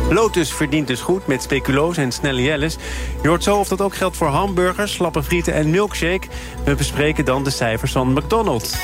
Lotus 0.09 0.53
verdient 0.53 0.87
dus 0.87 1.01
goed 1.01 1.27
met 1.27 1.41
speculoos 1.41 1.97
en 1.97 2.11
snelle 2.11 2.41
jelles. 2.41 2.77
Je 3.21 3.27
hoort 3.27 3.43
zo 3.43 3.57
of 3.57 3.67
dat 3.67 3.81
ook 3.81 3.95
geldt 3.95 4.17
voor 4.17 4.27
hamburgers, 4.27 4.93
slappe 4.93 5.23
frieten 5.23 5.53
en 5.53 5.69
milkshake. 5.69 6.27
We 6.65 6.75
bespreken 6.75 7.25
dan 7.25 7.43
de 7.43 7.49
cijfers 7.49 7.91
van 7.91 8.13
McDonald's. 8.13 8.77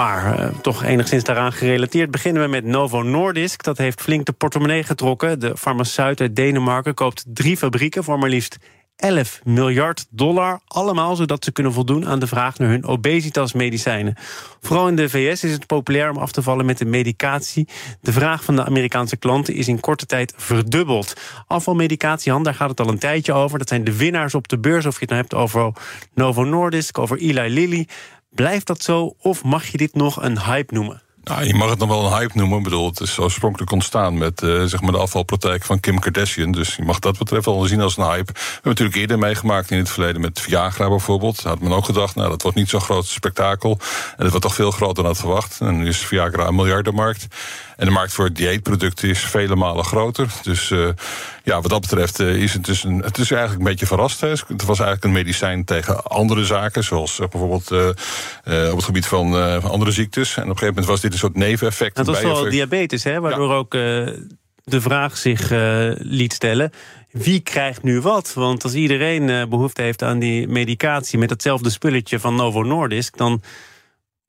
Maar 0.00 0.40
uh, 0.40 0.48
toch 0.62 0.84
enigszins 0.84 1.24
daaraan 1.24 1.52
gerelateerd 1.52 2.10
beginnen 2.10 2.42
we 2.42 2.48
met 2.48 2.64
Novo 2.64 3.02
Nordisk. 3.02 3.62
Dat 3.62 3.78
heeft 3.78 4.00
flink 4.00 4.26
de 4.26 4.32
portemonnee 4.32 4.82
getrokken. 4.82 5.40
De 5.40 5.56
farmaceut 5.56 6.20
uit 6.20 6.36
Denemarken 6.36 6.94
koopt 6.94 7.24
drie 7.28 7.56
fabrieken 7.56 8.04
voor 8.04 8.18
maar 8.18 8.28
liefst 8.28 8.56
11 8.96 9.40
miljard 9.44 10.06
dollar. 10.10 10.60
Allemaal 10.66 11.16
zodat 11.16 11.44
ze 11.44 11.52
kunnen 11.52 11.72
voldoen 11.72 12.06
aan 12.06 12.18
de 12.18 12.26
vraag 12.26 12.58
naar 12.58 12.68
hun 12.68 12.84
obesitasmedicijnen. 12.84 14.14
Vooral 14.60 14.88
in 14.88 14.96
de 14.96 15.08
VS 15.08 15.44
is 15.44 15.52
het 15.52 15.66
populair 15.66 16.10
om 16.10 16.16
af 16.16 16.32
te 16.32 16.42
vallen 16.42 16.66
met 16.66 16.78
de 16.78 16.84
medicatie. 16.84 17.68
De 18.00 18.12
vraag 18.12 18.44
van 18.44 18.56
de 18.56 18.64
Amerikaanse 18.64 19.16
klanten 19.16 19.54
is 19.54 19.68
in 19.68 19.80
korte 19.80 20.06
tijd 20.06 20.34
verdubbeld. 20.36 21.14
Afvalmedicatiehandel, 21.46 22.52
daar 22.52 22.60
gaat 22.60 22.70
het 22.70 22.80
al 22.80 22.88
een 22.88 22.98
tijdje 22.98 23.32
over. 23.32 23.58
Dat 23.58 23.68
zijn 23.68 23.84
de 23.84 23.96
winnaars 23.96 24.34
op 24.34 24.48
de 24.48 24.58
beurs. 24.58 24.86
Of 24.86 24.94
je 24.94 25.00
het 25.00 25.08
nou 25.08 25.20
hebt 25.20 25.34
over 25.34 25.72
Novo 26.14 26.44
Nordisk, 26.44 26.98
over 26.98 27.18
Eli 27.18 27.48
Lilly. 27.48 27.88
Blijft 28.30 28.66
dat 28.66 28.82
zo 28.82 29.14
of 29.18 29.44
mag 29.44 29.66
je 29.66 29.76
dit 29.76 29.94
nog 29.94 30.22
een 30.22 30.40
hype 30.40 30.74
noemen? 30.74 31.02
Nou, 31.24 31.44
je 31.44 31.54
mag 31.54 31.70
het 31.70 31.78
nog 31.78 31.88
wel 31.88 32.06
een 32.06 32.18
hype 32.18 32.38
noemen. 32.38 32.58
Ik 32.58 32.64
bedoel, 32.64 32.86
het 32.86 33.00
is 33.00 33.18
oorspronkelijk 33.18 33.72
ontstaan 33.72 34.18
met 34.18 34.42
uh, 34.42 34.64
zeg 34.64 34.80
maar 34.80 34.92
de 34.92 34.98
afvalpraktijk 34.98 35.64
van 35.64 35.80
Kim 35.80 35.98
Kardashian. 35.98 36.52
Dus 36.52 36.76
je 36.76 36.82
mag 36.82 36.98
dat 36.98 37.18
betreft 37.18 37.44
wel 37.44 37.64
zien 37.64 37.80
als 37.80 37.96
een 37.96 38.04
hype. 38.04 38.32
We 38.32 38.40
hebben 38.52 38.70
natuurlijk 38.70 38.96
eerder 38.96 39.18
meegemaakt 39.18 39.70
in 39.70 39.78
het 39.78 39.90
verleden 39.90 40.20
met 40.20 40.40
Viagra 40.40 40.88
bijvoorbeeld. 40.88 41.42
Had 41.42 41.60
men 41.60 41.72
ook 41.72 41.84
gedacht, 41.84 42.14
nou, 42.14 42.28
dat 42.28 42.42
wordt 42.42 42.56
niet 42.56 42.68
zo'n 42.68 42.80
groot 42.80 43.06
spektakel. 43.06 43.70
En 43.70 44.16
dat 44.16 44.28
wordt 44.30 44.42
toch 44.42 44.54
veel 44.54 44.70
groter 44.70 44.94
dan 44.94 45.12
had 45.12 45.18
verwacht. 45.18 45.60
En 45.60 45.76
nu 45.76 45.88
is 45.88 45.98
Viagra 45.98 46.46
een 46.46 46.54
miljardenmarkt. 46.54 47.26
En 47.80 47.86
de 47.86 47.92
markt 47.92 48.12
voor 48.12 48.32
dieetproducten 48.32 49.08
is 49.08 49.18
vele 49.18 49.56
malen 49.56 49.84
groter. 49.84 50.28
Dus 50.42 50.70
uh, 50.70 50.88
ja, 51.44 51.60
wat 51.60 51.70
dat 51.70 51.80
betreft 51.80 52.20
uh, 52.20 52.42
is 52.42 52.52
het 52.52 52.64
dus 52.64 52.84
een, 52.84 52.98
het 52.98 53.18
is 53.18 53.30
eigenlijk 53.30 53.60
een 53.60 53.70
beetje 53.70 53.86
verrast. 53.86 54.20
Hè. 54.20 54.28
Het 54.28 54.64
was 54.64 54.78
eigenlijk 54.78 55.04
een 55.04 55.12
medicijn 55.12 55.64
tegen 55.64 56.02
andere 56.02 56.44
zaken, 56.44 56.84
zoals 56.84 57.18
uh, 57.18 57.28
bijvoorbeeld 57.28 57.70
op 58.70 58.76
het 58.76 58.84
gebied 58.84 59.06
van 59.06 59.62
andere 59.62 59.90
ziektes. 59.90 60.36
En 60.36 60.42
op 60.42 60.48
een 60.48 60.58
gegeven 60.58 60.74
moment 60.74 60.86
was 60.86 61.00
dit 61.00 61.12
een 61.12 61.18
soort 61.18 61.36
neveneffect. 61.36 61.96
Dat 61.96 62.06
was 62.06 62.20
wel 62.20 62.50
diabetes, 62.50 63.04
hè, 63.04 63.20
waardoor 63.20 63.54
ook 63.54 63.70
de 63.70 64.80
vraag 64.80 65.16
zich 65.16 65.50
liet 65.98 66.32
stellen 66.32 66.72
wie 67.10 67.40
krijgt 67.40 67.82
nu 67.82 68.00
wat? 68.00 68.32
Want 68.34 68.64
als 68.64 68.74
iedereen 68.74 69.48
behoefte 69.48 69.82
heeft 69.82 70.02
aan 70.02 70.18
die 70.18 70.48
medicatie 70.48 71.18
met 71.18 71.30
hetzelfde 71.30 71.70
spulletje 71.70 72.18
van 72.18 72.34
Novo 72.34 72.62
Nordisk, 72.62 73.16
dan 73.16 73.42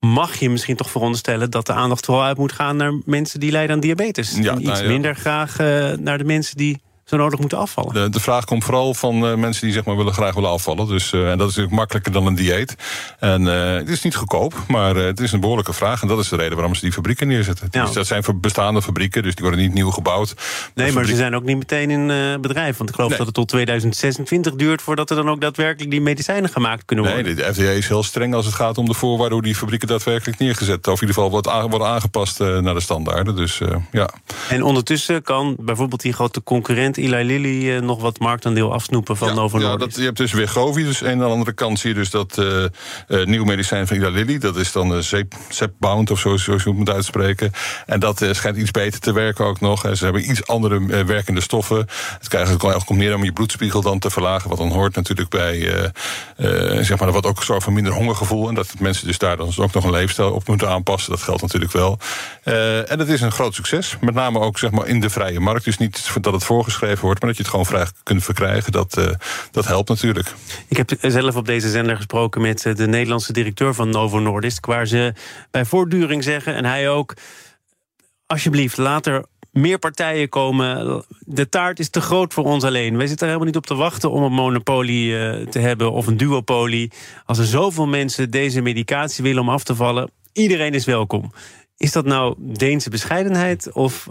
mag 0.05 0.35
je 0.35 0.49
misschien 0.49 0.75
toch 0.75 0.91
veronderstellen 0.91 1.51
dat 1.51 1.65
de 1.65 1.73
aandacht 1.73 2.05
vooral 2.05 2.23
uit 2.23 2.37
moet 2.37 2.51
gaan 2.51 2.75
naar 2.75 2.93
mensen 3.05 3.39
die 3.39 3.51
lijden 3.51 3.75
aan 3.75 3.81
diabetes. 3.81 4.37
Ja, 4.41 4.51
en 4.51 4.61
iets 4.61 4.79
nou 4.79 4.87
minder 4.87 5.15
graag 5.15 5.59
uh, 5.59 5.91
naar 5.91 6.17
de 6.17 6.23
mensen 6.23 6.57
die 6.57 6.81
zo 7.11 7.17
nodig 7.17 7.39
moeten 7.39 7.57
afvallen? 7.57 7.93
De, 7.93 8.09
de 8.09 8.19
vraag 8.19 8.45
komt 8.45 8.63
vooral 8.63 8.93
van 8.93 9.15
uh, 9.25 9.35
mensen 9.35 9.65
die 9.65 9.73
zeg 9.73 9.85
maar, 9.85 9.97
willen, 9.97 10.13
graag 10.13 10.33
willen 10.33 10.49
afvallen. 10.49 10.87
Dus, 10.87 11.11
uh, 11.11 11.21
en 11.21 11.37
dat 11.37 11.49
is 11.49 11.55
natuurlijk 11.55 11.75
makkelijker 11.75 12.11
dan 12.11 12.25
een 12.25 12.35
dieet. 12.35 12.75
En 13.19 13.41
uh, 13.41 13.73
het 13.73 13.89
is 13.89 14.01
niet 14.01 14.15
goedkoop, 14.15 14.53
maar 14.67 14.95
het 14.95 15.19
is 15.19 15.31
een 15.31 15.39
behoorlijke 15.39 15.73
vraag. 15.73 16.01
En 16.01 16.07
dat 16.07 16.19
is 16.19 16.29
de 16.29 16.35
reden 16.35 16.55
waarom 16.55 16.75
ze 16.75 16.81
die 16.81 16.91
fabrieken 16.91 17.27
neerzetten. 17.27 17.67
Ja. 17.71 17.85
Dus 17.85 17.93
dat 17.93 18.07
zijn 18.07 18.23
voor 18.23 18.39
bestaande 18.39 18.81
fabrieken, 18.81 19.23
dus 19.23 19.35
die 19.35 19.45
worden 19.45 19.63
niet 19.63 19.73
nieuw 19.73 19.91
gebouwd. 19.91 20.35
Nee, 20.75 20.91
maar 20.91 21.05
ze 21.05 21.15
zijn 21.15 21.35
ook 21.35 21.43
niet 21.43 21.57
meteen 21.57 21.89
in 21.89 22.07
bedrijf. 22.41 22.77
Want 22.77 22.89
ik 22.89 22.95
geloof 22.95 23.09
nee. 23.09 23.17
dat 23.17 23.27
het 23.27 23.35
tot 23.35 23.47
2026 23.47 24.53
duurt 24.53 24.81
voordat 24.81 25.09
er 25.09 25.15
dan 25.15 25.29
ook 25.29 25.41
daadwerkelijk 25.41 25.91
die 25.91 26.01
medicijnen 26.01 26.49
gemaakt 26.49 26.85
kunnen 26.85 27.05
worden. 27.05 27.25
Nee, 27.25 27.35
de 27.35 27.53
FDA 27.53 27.69
is 27.69 27.87
heel 27.87 28.03
streng 28.03 28.33
als 28.33 28.45
het 28.45 28.55
gaat 28.55 28.77
om 28.77 28.85
de 28.85 28.93
voorwaarden 28.93 29.33
hoe 29.33 29.43
die 29.43 29.55
fabrieken 29.55 29.87
daadwerkelijk 29.87 30.39
neergezet. 30.39 30.87
Of 30.87 31.01
in 31.01 31.07
ieder 31.07 31.15
geval 31.15 31.29
wordt, 31.29 31.69
wordt 31.69 31.85
aangepast 31.85 32.39
naar 32.39 32.73
de 32.73 32.79
standaarden. 32.79 33.35
Dus, 33.35 33.61
ja. 33.91 34.09
En 34.49 34.63
ondertussen 34.63 35.21
kan 35.21 35.55
bijvoorbeeld 35.59 36.01
die 36.01 36.13
grote 36.13 36.43
concurrent 36.43 36.97
Eli 37.01 37.23
Lilly 37.23 37.75
uh, 37.75 37.81
nog 37.81 38.01
wat 38.01 38.19
marktaandeel 38.19 38.73
afsnoepen 38.73 39.17
van 39.17 39.27
ja, 39.27 39.33
Novo 39.33 39.59
ja, 39.59 39.67
Nordisk. 39.67 39.89
dat, 39.89 39.99
je 39.99 40.05
hebt 40.05 40.17
dus 40.17 40.31
Wegovy, 40.31 40.83
dus 40.83 41.03
aan 41.03 41.17
de 41.17 41.23
andere 41.23 41.53
kant 41.53 41.79
zie 41.79 41.89
je 41.89 41.95
dus 41.95 42.09
dat 42.09 42.37
uh, 42.39 42.63
uh, 43.07 43.25
nieuw 43.25 43.43
medicijn 43.43 43.87
van 43.87 43.97
Eli 43.97 44.11
Lilly, 44.11 44.37
dat 44.37 44.55
is 44.55 44.71
dan 44.71 44.95
uh, 44.95 45.23
Zepbound 45.49 46.11
of 46.11 46.19
zo, 46.19 46.37
zoals 46.37 46.63
je 46.63 46.69
het 46.69 46.77
moet 46.77 46.89
uitspreken. 46.89 47.51
En 47.85 47.99
dat 47.99 48.25
schijnt 48.31 48.57
iets 48.57 48.71
beter 48.71 48.99
te 48.99 49.13
werken 49.13 49.45
ook 49.45 49.59
nog. 49.59 49.81
Ze 49.93 50.03
hebben 50.03 50.29
iets 50.29 50.47
andere 50.47 51.05
werkende 51.05 51.41
stoffen. 51.41 51.87
Het 52.19 52.27
krijgt 52.27 52.89
meer 52.89 53.15
om 53.15 53.23
je 53.23 53.33
bloedspiegel 53.33 53.81
dan 53.81 53.99
te 53.99 54.09
verlagen, 54.09 54.49
wat 54.49 54.57
dan 54.57 54.71
hoort 54.71 54.95
natuurlijk 54.95 55.29
bij, 55.29 55.91
zeg 56.83 56.99
maar, 56.99 57.11
wat 57.11 57.25
ook 57.25 57.43
zorgt 57.43 57.63
voor 57.63 57.73
minder 57.73 57.93
hongergevoel. 57.93 58.49
En 58.49 58.55
dat 58.55 58.73
mensen 58.79 59.07
dus 59.07 59.17
daar 59.17 59.37
dan 59.37 59.53
ook 59.57 59.73
nog 59.73 59.83
een 59.83 59.91
leefstijl 59.91 60.31
op 60.31 60.47
moeten 60.47 60.69
aanpassen. 60.69 61.11
Dat 61.11 61.21
geldt 61.21 61.41
natuurlijk 61.41 61.71
wel. 61.71 61.99
en 62.43 62.99
het 62.99 63.09
is 63.09 63.21
een 63.21 63.31
groot 63.31 63.55
succes. 63.55 63.97
Met 64.01 64.13
name 64.13 64.39
ook 64.39 64.59
zeg 64.59 64.71
maar, 64.71 64.87
in 64.87 64.99
de 64.99 65.09
vrije 65.09 65.39
markt. 65.39 65.65
Dus 65.65 65.77
niet 65.77 66.09
dat 66.21 66.33
het 66.33 66.43
voorgeschreven 66.43 66.80
wordt, 66.81 67.01
maar 67.01 67.29
dat 67.29 67.37
je 67.37 67.43
het 67.43 67.51
gewoon 67.51 67.65
vrij 67.65 67.87
kunt 68.03 68.23
verkrijgen. 68.23 68.71
Dat, 68.71 68.97
uh, 68.97 69.07
dat 69.51 69.65
helpt 69.65 69.89
natuurlijk. 69.89 70.33
Ik 70.67 70.77
heb 70.77 70.91
zelf 71.01 71.35
op 71.35 71.45
deze 71.45 71.69
zender 71.69 71.95
gesproken 71.95 72.41
met 72.41 72.61
de 72.61 72.87
Nederlandse 72.87 73.33
directeur 73.33 73.73
van 73.73 73.89
Novo 73.89 74.19
Nordisk. 74.19 74.65
Waar 74.65 74.87
ze 74.87 75.13
bij 75.51 75.65
voortduring 75.65 76.23
zeggen, 76.23 76.55
en 76.55 76.65
hij 76.65 76.89
ook. 76.89 77.13
Alsjeblieft, 78.25 78.77
later 78.77 79.25
meer 79.51 79.79
partijen 79.79 80.29
komen. 80.29 81.03
De 81.19 81.49
taart 81.49 81.79
is 81.79 81.89
te 81.89 82.01
groot 82.01 82.33
voor 82.33 82.43
ons 82.43 82.63
alleen. 82.63 82.97
Wij 82.97 83.07
zitten 83.07 83.27
er 83.27 83.33
helemaal 83.33 83.53
niet 83.53 83.61
op 83.61 83.65
te 83.65 83.75
wachten 83.75 84.11
om 84.11 84.23
een 84.23 84.31
monopolie 84.31 85.09
uh, 85.09 85.47
te 85.47 85.59
hebben 85.59 85.91
of 85.91 86.07
een 86.07 86.17
duopolie. 86.17 86.91
Als 87.25 87.37
er 87.37 87.45
zoveel 87.45 87.87
mensen 87.87 88.31
deze 88.31 88.61
medicatie 88.61 89.23
willen 89.23 89.41
om 89.41 89.49
af 89.49 89.63
te 89.63 89.75
vallen, 89.75 90.11
iedereen 90.33 90.73
is 90.73 90.85
welkom. 90.85 91.31
Is 91.77 91.91
dat 91.91 92.05
nou 92.05 92.35
Deense 92.37 92.89
bescheidenheid 92.89 93.71
of 93.71 94.07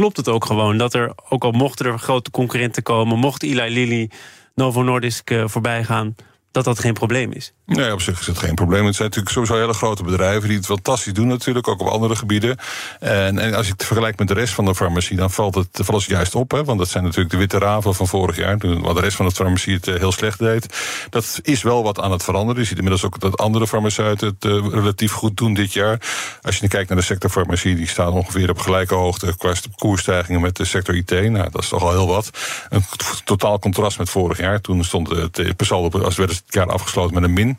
klopt 0.00 0.16
het 0.16 0.28
ook 0.28 0.44
gewoon 0.44 0.76
dat 0.76 0.94
er, 0.94 1.12
ook 1.28 1.44
al 1.44 1.50
mochten 1.50 1.86
er 1.86 1.98
grote 1.98 2.30
concurrenten 2.30 2.82
komen, 2.82 3.18
mocht 3.18 3.42
Eli 3.42 3.70
Lilly 3.70 4.10
Novo 4.54 4.82
Nordisk 4.82 5.30
uh, 5.30 5.48
voorbij 5.48 5.84
gaan, 5.84 6.14
dat 6.50 6.64
dat 6.64 6.78
geen 6.78 6.92
probleem 6.92 7.32
is. 7.32 7.52
Nee, 7.76 7.92
op 7.92 8.00
zich 8.00 8.20
is 8.20 8.26
het 8.26 8.38
geen 8.38 8.54
probleem. 8.54 8.84
Het 8.84 8.94
zijn 8.94 9.08
natuurlijk 9.08 9.34
sowieso 9.34 9.56
hele 9.56 9.72
grote 9.72 10.02
bedrijven 10.02 10.48
die 10.48 10.56
het 10.56 10.66
fantastisch 10.66 11.12
doen, 11.12 11.26
natuurlijk, 11.26 11.68
ook 11.68 11.80
op 11.80 11.86
andere 11.86 12.16
gebieden. 12.16 12.56
En, 13.00 13.38
en 13.38 13.54
als 13.54 13.66
je 13.66 13.72
het 13.72 13.84
vergelijkt 13.84 14.18
met 14.18 14.28
de 14.28 14.34
rest 14.34 14.54
van 14.54 14.64
de 14.64 14.74
farmacie, 14.74 15.16
dan 15.16 15.30
valt 15.30 15.54
het, 15.54 15.68
valt 15.72 16.00
het 16.00 16.10
juist 16.10 16.34
op. 16.34 16.50
Hè, 16.50 16.64
want 16.64 16.78
dat 16.78 16.88
zijn 16.88 17.04
natuurlijk 17.04 17.30
de 17.30 17.36
witte 17.36 17.58
raven 17.58 17.94
van 17.94 18.06
vorig 18.06 18.36
jaar, 18.36 18.58
wat 18.58 18.94
de 18.94 19.00
rest 19.00 19.16
van 19.16 19.26
de 19.26 19.32
farmacie 19.32 19.74
het 19.74 19.86
heel 19.86 20.12
slecht 20.12 20.38
deed. 20.38 20.76
Dat 21.10 21.40
is 21.42 21.62
wel 21.62 21.82
wat 21.82 22.00
aan 22.00 22.12
het 22.12 22.24
veranderen. 22.24 22.60
Je 22.60 22.68
ziet 22.68 22.76
inmiddels 22.76 23.04
ook 23.04 23.20
dat 23.20 23.38
andere 23.38 23.66
farmaceuten 23.66 24.28
het 24.28 24.44
uh, 24.44 24.66
relatief 24.70 25.12
goed 25.12 25.36
doen 25.36 25.54
dit 25.54 25.72
jaar. 25.72 26.00
Als 26.42 26.56
je 26.56 26.68
kijkt 26.68 26.88
naar 26.88 26.98
de 26.98 27.04
sector 27.04 27.30
farmacie, 27.30 27.74
die 27.74 27.88
staan 27.88 28.12
ongeveer 28.12 28.50
op 28.50 28.58
gelijke 28.58 28.94
hoogte 28.94 29.34
qua 29.36 29.52
koersstijgingen 29.76 30.40
met 30.40 30.56
de 30.56 30.64
sector 30.64 30.94
IT. 30.94 31.10
Nou, 31.10 31.50
dat 31.50 31.62
is 31.62 31.68
toch 31.68 31.82
al 31.82 31.90
heel 31.90 32.06
wat. 32.06 32.30
Een 32.68 32.84
totaal 33.24 33.58
contrast 33.58 33.98
met 33.98 34.10
vorig 34.10 34.38
jaar. 34.38 34.60
Toen 34.60 34.84
stond 34.84 35.08
het 35.08 35.56
per 35.56 35.66
saldo, 35.66 36.02
als 36.02 36.16
werd 36.16 36.30
het 36.30 36.42
jaar 36.46 36.66
afgesloten 36.66 37.14
met 37.14 37.22
een 37.22 37.32
min. 37.32 37.58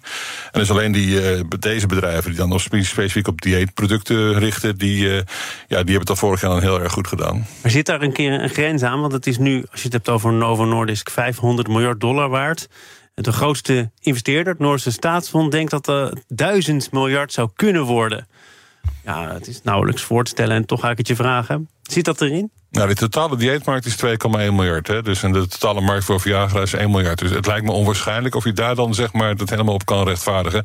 En 0.51 0.59
dus 0.59 0.71
alleen 0.71 0.91
die, 0.91 1.35
uh, 1.37 1.43
deze 1.59 1.87
bedrijven 1.87 2.29
die 2.29 2.39
dan 2.39 2.49
nog 2.49 2.61
specifiek 2.61 3.27
op 3.27 3.41
dieetproducten 3.41 4.39
richten, 4.39 4.77
die, 4.77 5.05
uh, 5.05 5.13
ja, 5.15 5.21
die 5.67 5.75
hebben 5.75 5.99
het 5.99 6.09
al 6.09 6.15
vorig 6.15 6.41
jaar 6.41 6.61
heel 6.61 6.81
erg 6.81 6.91
goed 6.91 7.07
gedaan. 7.07 7.45
Maar 7.61 7.71
zit 7.71 7.85
daar 7.85 8.01
een 8.01 8.13
keer 8.13 8.31
een 8.31 8.49
grens 8.49 8.83
aan? 8.83 9.01
Want 9.01 9.13
het 9.13 9.27
is 9.27 9.37
nu, 9.37 9.63
als 9.71 9.79
je 9.79 9.85
het 9.85 9.93
hebt 9.93 10.09
over 10.09 10.33
Novo 10.33 10.65
Nordisk, 10.65 11.09
500 11.09 11.67
miljard 11.67 11.99
dollar 11.99 12.29
waard. 12.29 12.67
De 13.13 13.31
grootste 13.31 13.91
investeerder, 13.99 14.53
het 14.53 14.61
Noorse 14.61 14.91
staatsfonds, 14.91 15.49
denkt 15.55 15.71
dat 15.71 15.87
er 15.87 16.17
1000 16.27 16.91
miljard 16.91 17.33
zou 17.33 17.49
kunnen 17.55 17.83
worden. 17.83 18.27
Ja, 19.05 19.33
het 19.33 19.47
is 19.47 19.61
nauwelijks 19.63 20.01
voor 20.01 20.23
te 20.23 20.31
stellen 20.31 20.55
en 20.55 20.65
toch 20.65 20.79
ga 20.79 20.89
ik 20.89 20.97
het 20.97 21.07
je 21.07 21.15
vragen. 21.15 21.69
Zit 21.81 22.05
dat 22.05 22.21
erin? 22.21 22.51
Nou, 22.71 22.87
de 22.87 22.95
totale 22.95 23.37
dieetmarkt 23.37 23.85
is 23.85 23.95
2,1 24.05 24.07
miljard. 24.29 24.87
Hè? 24.87 25.01
Dus 25.01 25.23
en 25.23 25.31
de 25.31 25.47
totale 25.47 25.81
markt 25.81 26.03
voor 26.03 26.19
Viagra 26.19 26.61
is 26.61 26.73
1 26.73 26.91
miljard. 26.91 27.19
Dus 27.19 27.29
het 27.29 27.47
lijkt 27.47 27.65
me 27.65 27.71
onwaarschijnlijk 27.71 28.35
of 28.35 28.43
je 28.43 28.53
daar 28.53 28.75
dan 28.75 28.93
zeg 28.93 29.13
maar 29.13 29.35
dat 29.35 29.49
helemaal 29.49 29.73
op 29.73 29.85
kan 29.85 30.07
rechtvaardigen. 30.07 30.63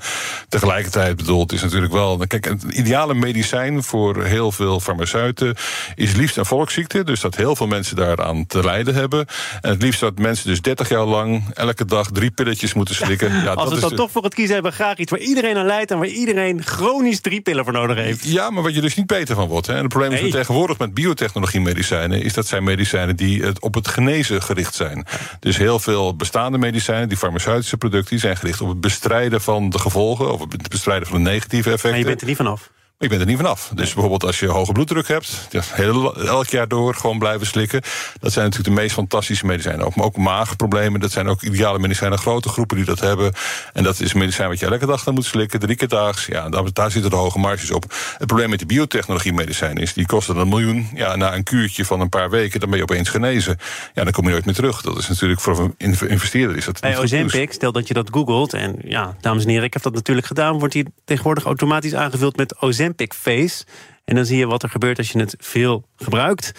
Tegelijkertijd 0.49 1.17
bedoeld 1.17 1.53
is 1.53 1.63
natuurlijk 1.63 1.93
wel. 1.93 2.19
Kijk, 2.27 2.45
het 2.45 2.63
ideale 2.63 3.15
medicijn 3.15 3.83
voor 3.83 4.25
heel 4.25 4.53
veel 4.53 4.81
farmaceuten 4.81 5.55
is 5.95 6.15
liefst 6.15 6.37
een 6.37 6.47
volksziekte. 6.47 7.05
Dus 7.05 7.21
dat 7.21 7.37
heel 7.37 7.57
veel 7.57 7.67
mensen 7.67 7.97
daaraan 7.97 8.47
te 8.47 8.65
lijden 8.65 8.95
hebben. 8.95 9.27
En 9.61 9.71
het 9.71 9.83
liefst 9.83 10.01
dat 10.01 10.19
mensen 10.19 10.49
dus 10.49 10.61
30 10.61 10.89
jaar 10.89 11.05
lang 11.05 11.45
elke 11.55 11.85
dag 11.85 12.11
drie 12.11 12.31
pilletjes 12.31 12.75
moeten 12.75 12.95
slikken. 12.95 13.43
Ja, 13.43 13.53
Als 13.53 13.75
we 13.75 13.81
dan 13.81 13.91
de... 13.91 13.97
toch 13.97 14.11
voor 14.11 14.25
het 14.25 14.35
kiezen 14.35 14.55
hebben, 14.55 14.73
graag 14.73 14.97
iets 14.97 15.11
waar 15.11 15.21
iedereen 15.21 15.57
aan 15.57 15.67
lijdt 15.67 15.91
en 15.91 15.99
waar 15.99 16.07
iedereen 16.07 16.63
chronisch 16.65 17.21
drie 17.21 17.41
pillen 17.41 17.65
voor 17.65 17.73
nodig 17.73 17.97
heeft. 17.97 18.25
Ja, 18.25 18.51
maar 18.51 18.63
wat 18.63 18.75
je 18.75 18.81
dus 18.81 18.95
niet 18.95 19.07
beter 19.07 19.35
van 19.35 19.49
wordt. 19.49 19.67
Hè? 19.67 19.73
En 19.73 19.81
het 19.81 19.89
probleem 19.89 20.13
is 20.13 20.21
nee. 20.21 20.31
tegenwoordig 20.31 20.79
met 20.79 20.95
biotechnologie 20.95 21.61
medicijnen 21.97 22.27
is 22.27 22.35
dat 22.35 22.47
zijn 22.47 22.65
medicijnen 22.65 23.17
die 23.17 23.43
het 23.43 23.61
op 23.61 23.75
het 23.75 23.89
genezen 23.89 24.43
gericht 24.43 24.75
zijn. 24.75 25.07
Dus 25.41 25.57
heel 25.57 25.79
veel 25.79 26.17
bestaande 26.17 26.59
medicijnen, 26.59 27.09
die 27.09 27.19
farmaceutische 27.19 27.77
producten, 27.77 28.11
die 28.11 28.19
zijn 28.19 28.37
gericht 28.37 28.61
op 28.61 28.69
het 28.69 28.81
bestrijden 28.81 29.41
van 29.41 29.71
de 29.71 29.79
gevolgen 29.79 30.33
of 30.33 30.41
het 30.41 30.69
bestrijden 30.69 31.09
van 31.09 31.25
de 31.25 31.31
negatieve 31.31 31.69
effecten. 31.71 31.91
Maar 31.91 31.99
je 31.99 32.05
bent 32.05 32.21
er 32.21 32.27
niet 32.27 32.37
vanaf. 32.37 32.71
Ik 32.99 33.09
ben 33.09 33.21
er 33.21 33.27
niet 33.27 33.37
vanaf. 33.37 33.71
Dus 33.75 33.93
bijvoorbeeld 33.93 34.25
als 34.25 34.39
je 34.39 34.47
hoge 34.47 34.73
bloeddruk 34.73 35.09
hebt, 35.09 35.49
heel, 35.73 36.17
elk 36.27 36.47
jaar 36.47 36.69
door 36.69 36.95
gewoon 36.95 37.19
blijven 37.19 37.47
slikken. 37.47 37.83
Dat 38.21 38.33
zijn 38.33 38.45
natuurlijk 38.45 38.75
de 38.75 38.81
meest 38.83 38.95
fantastische 38.95 39.47
medicijnen. 39.47 39.87
Ook, 39.87 39.97
maar 39.97 40.05
ook 40.05 40.17
maagproblemen, 40.17 41.01
dat 41.01 41.13
zijn 41.13 41.29
ook 41.29 41.43
ideale 41.43 41.79
medicijnen. 41.79 42.19
Grote 42.19 42.49
groepen 42.49 42.77
die 42.77 42.85
dat 42.85 43.01
hebben. 43.01 43.33
En 43.73 43.83
dat 43.83 44.01
is 44.01 44.13
een 44.13 44.19
medicijn 44.19 44.49
wat 44.49 44.59
je 44.59 44.67
elke 44.67 44.87
dag 44.87 45.05
dan 45.05 45.15
moet 45.15 45.25
slikken, 45.25 45.61
drie 45.61 45.77
keer 45.77 45.89
daags. 45.89 46.27
Ja, 46.27 46.49
daar, 46.49 46.73
daar 46.73 46.91
zitten 46.91 47.11
de 47.11 47.17
hoge 47.17 47.39
marges 47.39 47.71
op. 47.71 47.95
Het 48.19 48.27
probleem 48.27 48.51
met 48.51 48.59
de 48.59 48.67
biotechnologie 48.67 49.33
medicijnen 49.33 49.83
is, 49.83 49.93
die 49.93 50.07
kosten 50.07 50.37
een 50.37 50.49
miljoen. 50.49 50.89
Ja, 50.95 51.17
na 51.17 51.35
een 51.35 51.45
kuurtje 51.45 51.85
van 51.85 52.01
een 52.01 52.09
paar 52.09 52.31
weken, 52.31 52.61
dan 52.61 52.69
ben 52.69 52.79
je 52.79 52.85
opeens 52.85 53.09
genezen. 53.09 53.59
Ja, 53.95 54.05
dan 54.05 54.13
kom 54.13 54.25
je 54.25 54.31
nooit 54.31 54.45
meer 54.45 54.55
terug. 54.55 54.81
Dat 54.83 54.99
is 54.99 55.09
natuurlijk 55.09 55.41
voor 55.41 55.75
een 55.79 55.99
investeerder 56.09 56.57
is 56.57 56.65
dat 56.65 56.81
Bij 56.81 56.99
Ozempic, 56.99 57.53
stel 57.53 57.73
dat 57.73 57.89
je 57.89 57.95
dat 57.95 58.09
googelt. 58.13 58.53
En 58.55 58.77
ja, 58.85 59.17
dames 59.21 59.43
en 59.43 59.49
heren, 59.49 59.65
ik 59.65 59.73
heb 59.73 59.83
dat 59.83 59.95
natuurlijk 59.95 60.27
gedaan. 60.27 60.59
Wordt 60.59 60.75
die 60.75 60.87
tegenwoordig 61.05 61.45
automatisch 61.45 61.95
aangevuld 61.95 62.37
met 62.37 62.61
Ozempic 62.61 62.85
Ozempic 62.87 63.15
Face. 63.15 63.65
En 64.05 64.15
dan 64.15 64.27
zie 64.27 64.39
je 64.39 64.47
wat 64.47 64.63
er 64.63 64.69
gebeurt 64.69 64.99
als 64.99 65.11
je 65.11 65.19
het 65.19 65.35
veel 65.39 65.89
gebruikt. 65.97 66.53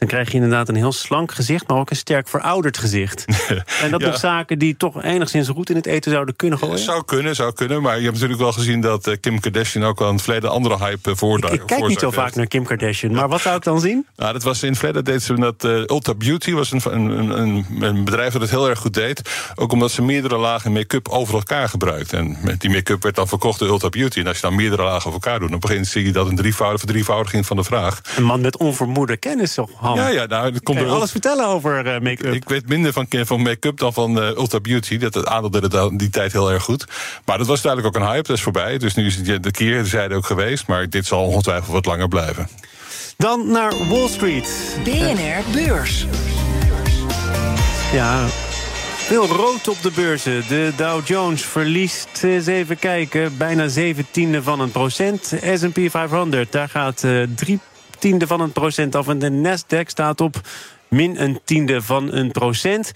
Dan 0.00 0.08
krijg 0.08 0.28
je 0.28 0.34
inderdaad 0.34 0.68
een 0.68 0.74
heel 0.74 0.92
slank 0.92 1.32
gezicht, 1.32 1.68
maar 1.68 1.76
ook 1.76 1.90
een 1.90 1.96
sterk 1.96 2.28
verouderd 2.28 2.78
gezicht. 2.78 3.24
en 3.82 3.90
dat 3.90 4.00
ja. 4.00 4.06
nog 4.06 4.18
zaken 4.18 4.58
die 4.58 4.76
toch 4.76 5.02
enigszins 5.02 5.48
goed 5.48 5.70
in 5.70 5.76
het 5.76 5.86
eten 5.86 6.12
zouden 6.12 6.36
kunnen 6.36 6.58
gooien? 6.58 6.78
Zou 6.78 7.04
kunnen, 7.04 7.34
zou 7.34 7.52
kunnen. 7.52 7.82
Maar 7.82 7.96
je 7.96 8.02
hebt 8.02 8.12
natuurlijk 8.12 8.40
wel 8.40 8.52
gezien 8.52 8.80
dat 8.80 9.06
eh, 9.06 9.16
Kim 9.20 9.40
Kardashian 9.40 9.84
ook 9.84 10.00
al 10.00 10.12
het 10.12 10.22
verleden 10.22 10.50
andere 10.50 10.76
hype 10.76 11.16
voorduidt. 11.16 11.54
Ik, 11.54 11.60
ik 11.60 11.66
kijk 11.66 11.86
niet 11.86 11.98
zo 11.98 12.10
vaak 12.10 12.34
naar 12.34 12.46
Kim 12.46 12.64
Kardashian, 12.64 13.12
maar 13.12 13.28
wat 13.28 13.40
zou 13.40 13.56
ik 13.56 13.62
dan 13.62 13.80
zien? 13.80 14.06
Nou, 14.20 14.32
dat 14.32 14.42
was 14.42 14.62
in 14.62 14.68
het 14.68 14.78
verleden 14.78 15.04
deed 15.04 15.22
ze 15.22 15.34
dat 15.34 15.64
uh, 15.64 15.76
Ulta 15.86 16.14
Beauty, 16.14 16.52
was 16.52 16.72
een, 16.72 16.80
een, 16.84 17.38
een, 17.40 17.66
een, 17.80 18.04
bedrijf 18.04 18.32
dat 18.32 18.42
het 18.42 18.50
heel 18.50 18.68
erg 18.68 18.78
goed 18.78 18.94
deed. 18.94 19.30
Ook 19.54 19.72
omdat 19.72 19.90
ze 19.90 20.02
meerdere 20.02 20.36
lagen 20.36 20.72
make-up 20.72 21.08
over 21.08 21.34
elkaar 21.34 21.68
gebruikt. 21.68 22.12
En 22.12 22.36
met 22.42 22.60
die 22.60 22.70
make-up 22.70 23.02
werd 23.02 23.14
dan 23.14 23.28
verkocht 23.28 23.58
door 23.58 23.68
Ulta 23.68 23.88
Beauty. 23.88 24.20
En 24.20 24.26
als 24.26 24.36
je 24.36 24.42
dan 24.42 24.54
meerdere 24.54 24.82
lagen 24.82 25.06
over 25.06 25.12
elkaar 25.12 25.38
doet, 25.38 25.50
dan 25.50 25.58
begint 25.58 25.86
zie 25.86 26.04
je 26.04 26.12
dat 26.12 26.28
een 26.28 26.36
drievoudige 26.36 26.78
verdrievoudiging 26.86 27.46
van 27.46 27.56
de 27.56 27.64
vraag. 27.64 28.00
Een 28.16 28.24
man 28.24 28.40
met 28.40 28.56
onvermoede 28.56 29.16
kennis, 29.16 29.54
toch? 29.54 29.70
Ja, 29.96 30.08
ja, 30.08 30.26
nou, 30.26 30.52
dat 30.52 30.62
komt 30.62 30.78
er 30.78 30.88
alles 30.88 31.10
vertellen 31.10 31.46
over 31.46 31.86
uh, 31.86 32.00
make-up. 32.00 32.34
Ik 32.34 32.48
weet 32.48 32.68
minder 32.68 32.92
van, 32.92 33.06
van 33.10 33.42
make-up 33.42 33.78
dan 33.78 33.92
van 33.92 34.18
uh, 34.18 34.28
Ultra 34.28 34.60
Beauty. 34.60 34.98
Dat 34.98 35.14
het 35.14 35.26
aandelde 35.26 35.78
het 35.78 35.98
die 35.98 36.10
tijd 36.10 36.32
heel 36.32 36.50
erg 36.50 36.62
goed. 36.62 36.84
Maar 37.24 37.38
dat 37.38 37.46
was 37.46 37.62
duidelijk 37.62 37.96
ook 37.96 38.02
een 38.02 38.08
hype, 38.08 38.26
dat 38.26 38.36
is 38.36 38.42
voorbij. 38.42 38.78
Dus 38.78 38.94
nu 38.94 39.06
is 39.06 39.16
het 39.16 39.42
de 39.42 39.50
keer 39.50 39.82
de 39.82 39.88
zijde 39.88 40.14
ook 40.14 40.26
geweest. 40.26 40.66
Maar 40.66 40.88
dit 40.88 41.06
zal 41.06 41.26
ongetwijfeld 41.26 41.72
wat 41.72 41.86
langer 41.86 42.08
blijven. 42.08 42.48
Dan 43.16 43.50
naar 43.50 43.72
Wall 43.88 44.08
Street. 44.08 44.76
BNR 44.84 45.42
Beurs. 45.52 46.06
Ja, 47.92 48.26
veel 49.10 49.26
rood 49.26 49.68
op 49.68 49.82
de 49.82 49.90
beurzen. 49.90 50.44
De 50.48 50.72
Dow 50.76 51.06
Jones 51.06 51.44
verliest, 51.44 52.22
eens 52.22 52.46
even 52.46 52.78
kijken, 52.78 53.36
bijna 53.36 53.68
17e 53.68 54.42
van 54.42 54.60
een 54.60 54.70
procent. 54.70 55.34
S&P 55.54 55.90
500, 55.90 56.52
daar 56.52 56.68
gaat 56.68 57.02
uh, 57.02 57.26
drie 57.36 57.60
tiende 58.00 58.26
van 58.26 58.40
een 58.40 58.52
procent 58.52 58.94
af. 58.94 59.08
En 59.08 59.18
de 59.18 59.30
Nasdaq 59.30 59.86
staat 59.86 60.20
op 60.20 60.40
min 60.88 61.22
een 61.22 61.40
tiende 61.44 61.82
van 61.82 62.12
een 62.12 62.30
procent. 62.30 62.92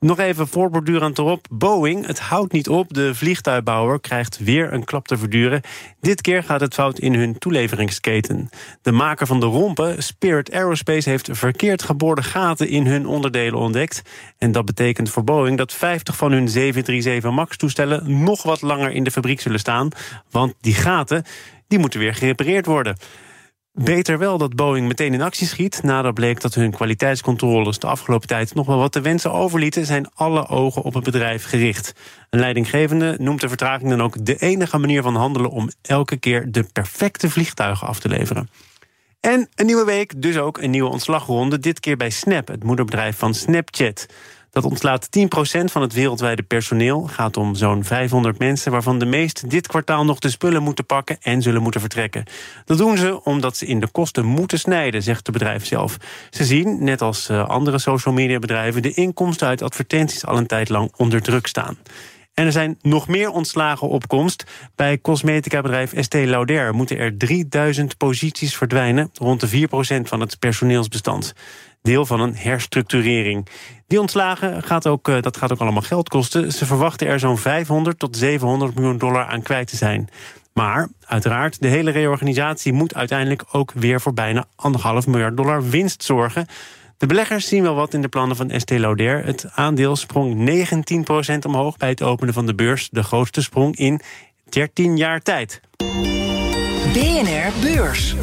Nog 0.00 0.18
even 0.18 0.48
voortbordurend 0.48 1.18
erop. 1.18 1.46
Boeing, 1.50 2.06
het 2.06 2.20
houdt 2.20 2.52
niet 2.52 2.68
op. 2.68 2.94
De 2.94 3.14
vliegtuigbouwer 3.14 4.00
krijgt 4.00 4.38
weer 4.38 4.72
een 4.72 4.84
klap 4.84 5.08
te 5.08 5.16
verduren. 5.16 5.60
Dit 6.00 6.20
keer 6.20 6.42
gaat 6.42 6.60
het 6.60 6.74
fout 6.74 6.98
in 6.98 7.14
hun 7.14 7.38
toeleveringsketen. 7.38 8.48
De 8.82 8.92
maker 8.92 9.26
van 9.26 9.40
de 9.40 9.46
rompen, 9.46 10.02
Spirit 10.02 10.52
Aerospace, 10.52 11.10
heeft 11.10 11.28
verkeerd 11.32 11.82
geboorde 11.82 12.22
gaten 12.22 12.68
in 12.68 12.86
hun 12.86 13.06
onderdelen 13.06 13.58
ontdekt. 13.58 14.02
En 14.38 14.52
dat 14.52 14.64
betekent 14.64 15.10
voor 15.10 15.24
Boeing 15.24 15.58
dat 15.58 15.72
50 15.72 16.16
van 16.16 16.32
hun 16.32 16.48
737 16.48 17.30
MAX-toestellen 17.30 18.22
nog 18.22 18.42
wat 18.42 18.62
langer 18.62 18.90
in 18.90 19.04
de 19.04 19.10
fabriek 19.10 19.40
zullen 19.40 19.58
staan. 19.58 19.88
Want 20.30 20.54
die 20.60 20.74
gaten 20.74 21.24
die 21.68 21.78
moeten 21.78 22.00
weer 22.00 22.14
gerepareerd 22.14 22.66
worden. 22.66 22.96
Beter 23.84 24.18
wel 24.18 24.38
dat 24.38 24.54
Boeing 24.54 24.86
meteen 24.86 25.14
in 25.14 25.22
actie 25.22 25.46
schiet. 25.46 25.82
Nadat 25.82 26.14
bleek 26.14 26.40
dat 26.40 26.54
hun 26.54 26.70
kwaliteitscontroles 26.70 27.78
de 27.78 27.86
afgelopen 27.86 28.28
tijd 28.28 28.54
nog 28.54 28.66
wel 28.66 28.78
wat 28.78 28.92
te 28.92 29.00
wensen 29.00 29.32
overlieten, 29.32 29.86
zijn 29.86 30.10
alle 30.14 30.48
ogen 30.48 30.82
op 30.82 30.94
het 30.94 31.04
bedrijf 31.04 31.44
gericht. 31.44 31.92
Een 32.30 32.40
leidinggevende 32.40 33.16
noemt 33.18 33.40
de 33.40 33.48
vertraging 33.48 33.90
dan 33.90 34.02
ook 34.02 34.24
de 34.24 34.36
enige 34.36 34.78
manier 34.78 35.02
van 35.02 35.14
handelen 35.16 35.50
om 35.50 35.70
elke 35.82 36.16
keer 36.16 36.50
de 36.50 36.64
perfecte 36.72 37.30
vliegtuigen 37.30 37.86
af 37.86 38.00
te 38.00 38.08
leveren. 38.08 38.48
En 39.20 39.48
een 39.54 39.66
nieuwe 39.66 39.84
week, 39.84 40.22
dus 40.22 40.36
ook 40.36 40.58
een 40.58 40.70
nieuwe 40.70 40.90
ontslagronde. 40.90 41.58
Dit 41.58 41.80
keer 41.80 41.96
bij 41.96 42.10
Snap, 42.10 42.48
het 42.48 42.64
moederbedrijf 42.64 43.16
van 43.16 43.34
Snapchat. 43.34 44.06
Dat 44.58 44.70
ontslaat 44.70 45.08
10% 45.18 45.64
van 45.64 45.82
het 45.82 45.92
wereldwijde 45.92 46.42
personeel. 46.42 47.00
Gaat 47.00 47.36
om 47.36 47.54
zo'n 47.54 47.84
500 47.84 48.38
mensen, 48.38 48.72
waarvan 48.72 48.98
de 48.98 49.04
meest 49.04 49.50
dit 49.50 49.66
kwartaal 49.66 50.04
nog 50.04 50.18
de 50.18 50.30
spullen 50.30 50.62
moeten 50.62 50.86
pakken 50.86 51.16
en 51.20 51.42
zullen 51.42 51.62
moeten 51.62 51.80
vertrekken. 51.80 52.24
Dat 52.64 52.78
doen 52.78 52.96
ze 52.96 53.24
omdat 53.24 53.56
ze 53.56 53.66
in 53.66 53.80
de 53.80 53.88
kosten 53.88 54.24
moeten 54.24 54.58
snijden, 54.58 55.02
zegt 55.02 55.26
het 55.26 55.36
bedrijf 55.36 55.66
zelf. 55.66 55.96
Ze 56.30 56.44
zien, 56.44 56.84
net 56.84 57.02
als 57.02 57.28
eh, 57.28 57.48
andere 57.48 57.78
social 57.78 58.14
media 58.14 58.38
bedrijven, 58.38 58.82
de 58.82 58.94
inkomsten 58.94 59.48
uit 59.48 59.62
advertenties 59.62 60.26
al 60.26 60.36
een 60.36 60.46
tijd 60.46 60.68
lang 60.68 60.92
onder 60.96 61.22
druk 61.22 61.46
staan. 61.46 61.78
En 62.38 62.46
er 62.46 62.52
zijn 62.52 62.78
nog 62.82 63.08
meer 63.08 63.30
ontslagen 63.30 63.88
op 63.88 64.08
komst. 64.08 64.44
Bij 64.74 65.00
cosmetica-bedrijf 65.00 65.92
Estée 65.92 66.26
Lauder 66.26 66.74
moeten 66.74 66.98
er 66.98 67.16
3000 67.16 67.96
posities 67.96 68.56
verdwijnen, 68.56 69.10
rond 69.14 69.40
de 69.40 69.48
4% 69.48 70.08
van 70.08 70.20
het 70.20 70.38
personeelsbestand 70.38 71.32
deel 71.82 72.06
van 72.06 72.20
een 72.20 72.36
herstructurering. 72.36 73.48
Die 73.86 74.00
ontslagen 74.00 74.62
gaat 74.62 74.86
ook, 74.86 75.08
eh, 75.08 75.22
dat 75.22 75.36
gaat 75.36 75.52
ook 75.52 75.60
allemaal 75.60 75.82
geld 75.82 76.08
kosten. 76.08 76.52
Ze 76.52 76.66
verwachten 76.66 77.06
er 77.06 77.18
zo'n 77.18 77.38
500 77.38 77.98
tot 77.98 78.16
700 78.16 78.74
miljoen 78.74 78.98
dollar 78.98 79.26
aan 79.26 79.42
kwijt 79.42 79.68
te 79.68 79.76
zijn. 79.76 80.08
Maar 80.52 80.88
uiteraard, 81.04 81.60
de 81.60 81.68
hele 81.68 81.90
reorganisatie 81.90 82.72
moet 82.72 82.94
uiteindelijk 82.94 83.44
ook 83.52 83.72
weer 83.74 84.00
voor 84.00 84.14
bijna 84.14 84.44
anderhalf 84.56 85.06
miljard 85.06 85.36
dollar 85.36 85.68
winst 85.68 86.02
zorgen. 86.02 86.46
De 86.98 87.06
beleggers 87.06 87.48
zien 87.48 87.62
wel 87.62 87.74
wat 87.74 87.94
in 87.94 88.02
de 88.02 88.08
plannen 88.08 88.36
van 88.36 88.50
Estée 88.50 88.78
Lauder. 88.78 89.24
Het 89.24 89.46
aandeel 89.54 89.96
sprong 89.96 90.50
19% 91.34 91.38
omhoog 91.46 91.76
bij 91.76 91.88
het 91.88 92.02
openen 92.02 92.34
van 92.34 92.46
de 92.46 92.54
beurs. 92.54 92.88
De 92.90 93.02
grootste 93.02 93.42
sprong 93.42 93.76
in 93.76 94.00
13 94.48 94.96
jaar 94.96 95.20
tijd. 95.20 95.60
BNR 96.92 97.52
Beurs. 97.60 98.14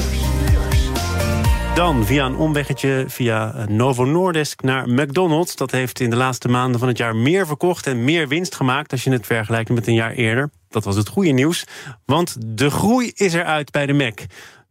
Dan 1.76 2.06
via 2.06 2.26
een 2.26 2.36
omweggetje 2.36 3.06
via 3.08 3.66
Novo 3.68 4.06
Nordisk 4.06 4.62
naar 4.62 4.90
McDonald's. 4.90 5.56
Dat 5.56 5.72
heeft 5.72 6.00
in 6.00 6.10
de 6.10 6.16
laatste 6.16 6.48
maanden 6.48 6.80
van 6.80 6.88
het 6.88 6.98
jaar 6.98 7.16
meer 7.16 7.48
verkocht 7.48 7.88
en 7.88 8.04
meer 8.04 8.28
winst 8.28 8.56
gemaakt 8.56 8.92
als 8.92 9.04
je 9.04 9.12
het 9.12 9.26
vergelijkt 9.26 9.70
met 9.70 9.88
een 9.88 9.94
jaar 9.94 10.12
eerder. 10.12 10.50
Dat 10.70 10.84
was 10.84 10.96
het 10.96 11.08
goede 11.08 11.32
nieuws, 11.32 11.66
want 12.06 12.36
de 12.58 12.70
groei 12.70 13.12
is 13.14 13.34
eruit 13.34 13.72
bij 13.72 13.86
de 13.86 13.94
Mac. 13.94 14.20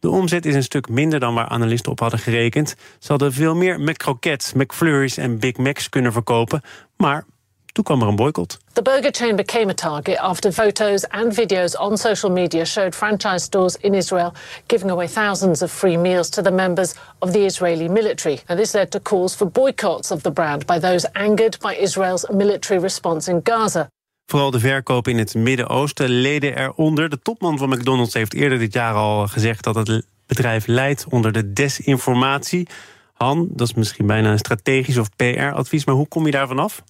De 0.04 0.10
omzet 0.10 0.46
is 0.46 0.54
een 0.54 0.62
stuk 0.62 0.88
minder 0.88 1.20
dan 1.20 1.34
waar 1.34 1.48
analisten 1.48 1.92
op 1.92 2.00
hadden 2.00 2.18
gerekend. 2.18 2.74
Ze 2.98 3.08
hadden 3.08 3.32
veel 3.32 3.54
meer 3.54 3.80
McCroquettes, 3.80 4.52
McFlurries 4.52 5.16
en 5.16 5.38
Big 5.38 5.56
Macs 5.56 5.88
kunnen 5.88 6.12
verkopen, 6.12 6.62
maar 6.96 7.24
toen 7.72 7.84
kwam 7.84 8.02
er 8.02 8.08
een 8.08 8.16
boycott. 8.16 8.58
The 8.72 8.82
burger 8.82 9.10
chain 9.12 9.36
became 9.36 9.70
a 9.70 9.74
target 9.74 10.18
after 10.18 10.52
photos 10.52 11.08
and 11.08 11.34
videos 11.34 11.76
on 11.76 11.96
social 11.98 12.32
media 12.32 12.64
showed 12.64 12.94
franchise 12.94 13.44
stores 13.44 13.76
in 13.76 13.94
Israel 13.94 14.32
giving 14.66 14.90
away 14.90 15.08
thousands 15.08 15.62
of 15.62 15.72
free 15.72 15.96
meals 15.96 16.28
to 16.28 16.42
the 16.42 16.52
members 16.52 16.94
of 17.18 17.30
the 17.30 17.44
Israeli 17.44 17.88
military. 17.88 18.40
And 18.48 18.58
this 18.58 18.72
led 18.72 18.90
to 18.90 19.00
calls 19.00 19.34
for 19.34 19.50
boycotts 19.50 20.10
of 20.10 20.22
the 20.22 20.30
brand 20.30 20.66
by 20.66 20.78
those 20.78 21.08
angered 21.14 21.56
by 21.60 21.76
Israel's 21.82 22.26
military 22.30 22.80
response 22.82 23.30
in 23.30 23.40
Gaza. 23.40 23.88
Vooral 24.26 24.50
de 24.50 24.60
verkoop 24.60 25.08
in 25.08 25.18
het 25.18 25.34
Midden-Oosten 25.34 26.08
leden 26.08 26.58
eronder. 26.58 27.08
De 27.08 27.18
topman 27.22 27.58
van 27.58 27.68
McDonald's 27.68 28.14
heeft 28.14 28.34
eerder 28.34 28.58
dit 28.58 28.72
jaar 28.72 28.94
al 28.94 29.28
gezegd 29.28 29.64
dat 29.64 29.74
het 29.74 30.06
bedrijf 30.26 30.66
leidt 30.66 31.06
onder 31.08 31.32
de 31.32 31.52
desinformatie. 31.52 32.68
Han, 33.12 33.48
dat 33.50 33.68
is 33.68 33.74
misschien 33.74 34.06
bijna 34.06 34.30
een 34.30 34.38
strategisch 34.38 34.98
of 34.98 35.08
PR-advies, 35.16 35.84
maar 35.84 35.94
hoe 35.94 36.08
kom 36.08 36.24
je 36.26 36.30
daar 36.30 36.48
vanaf? 36.48 36.82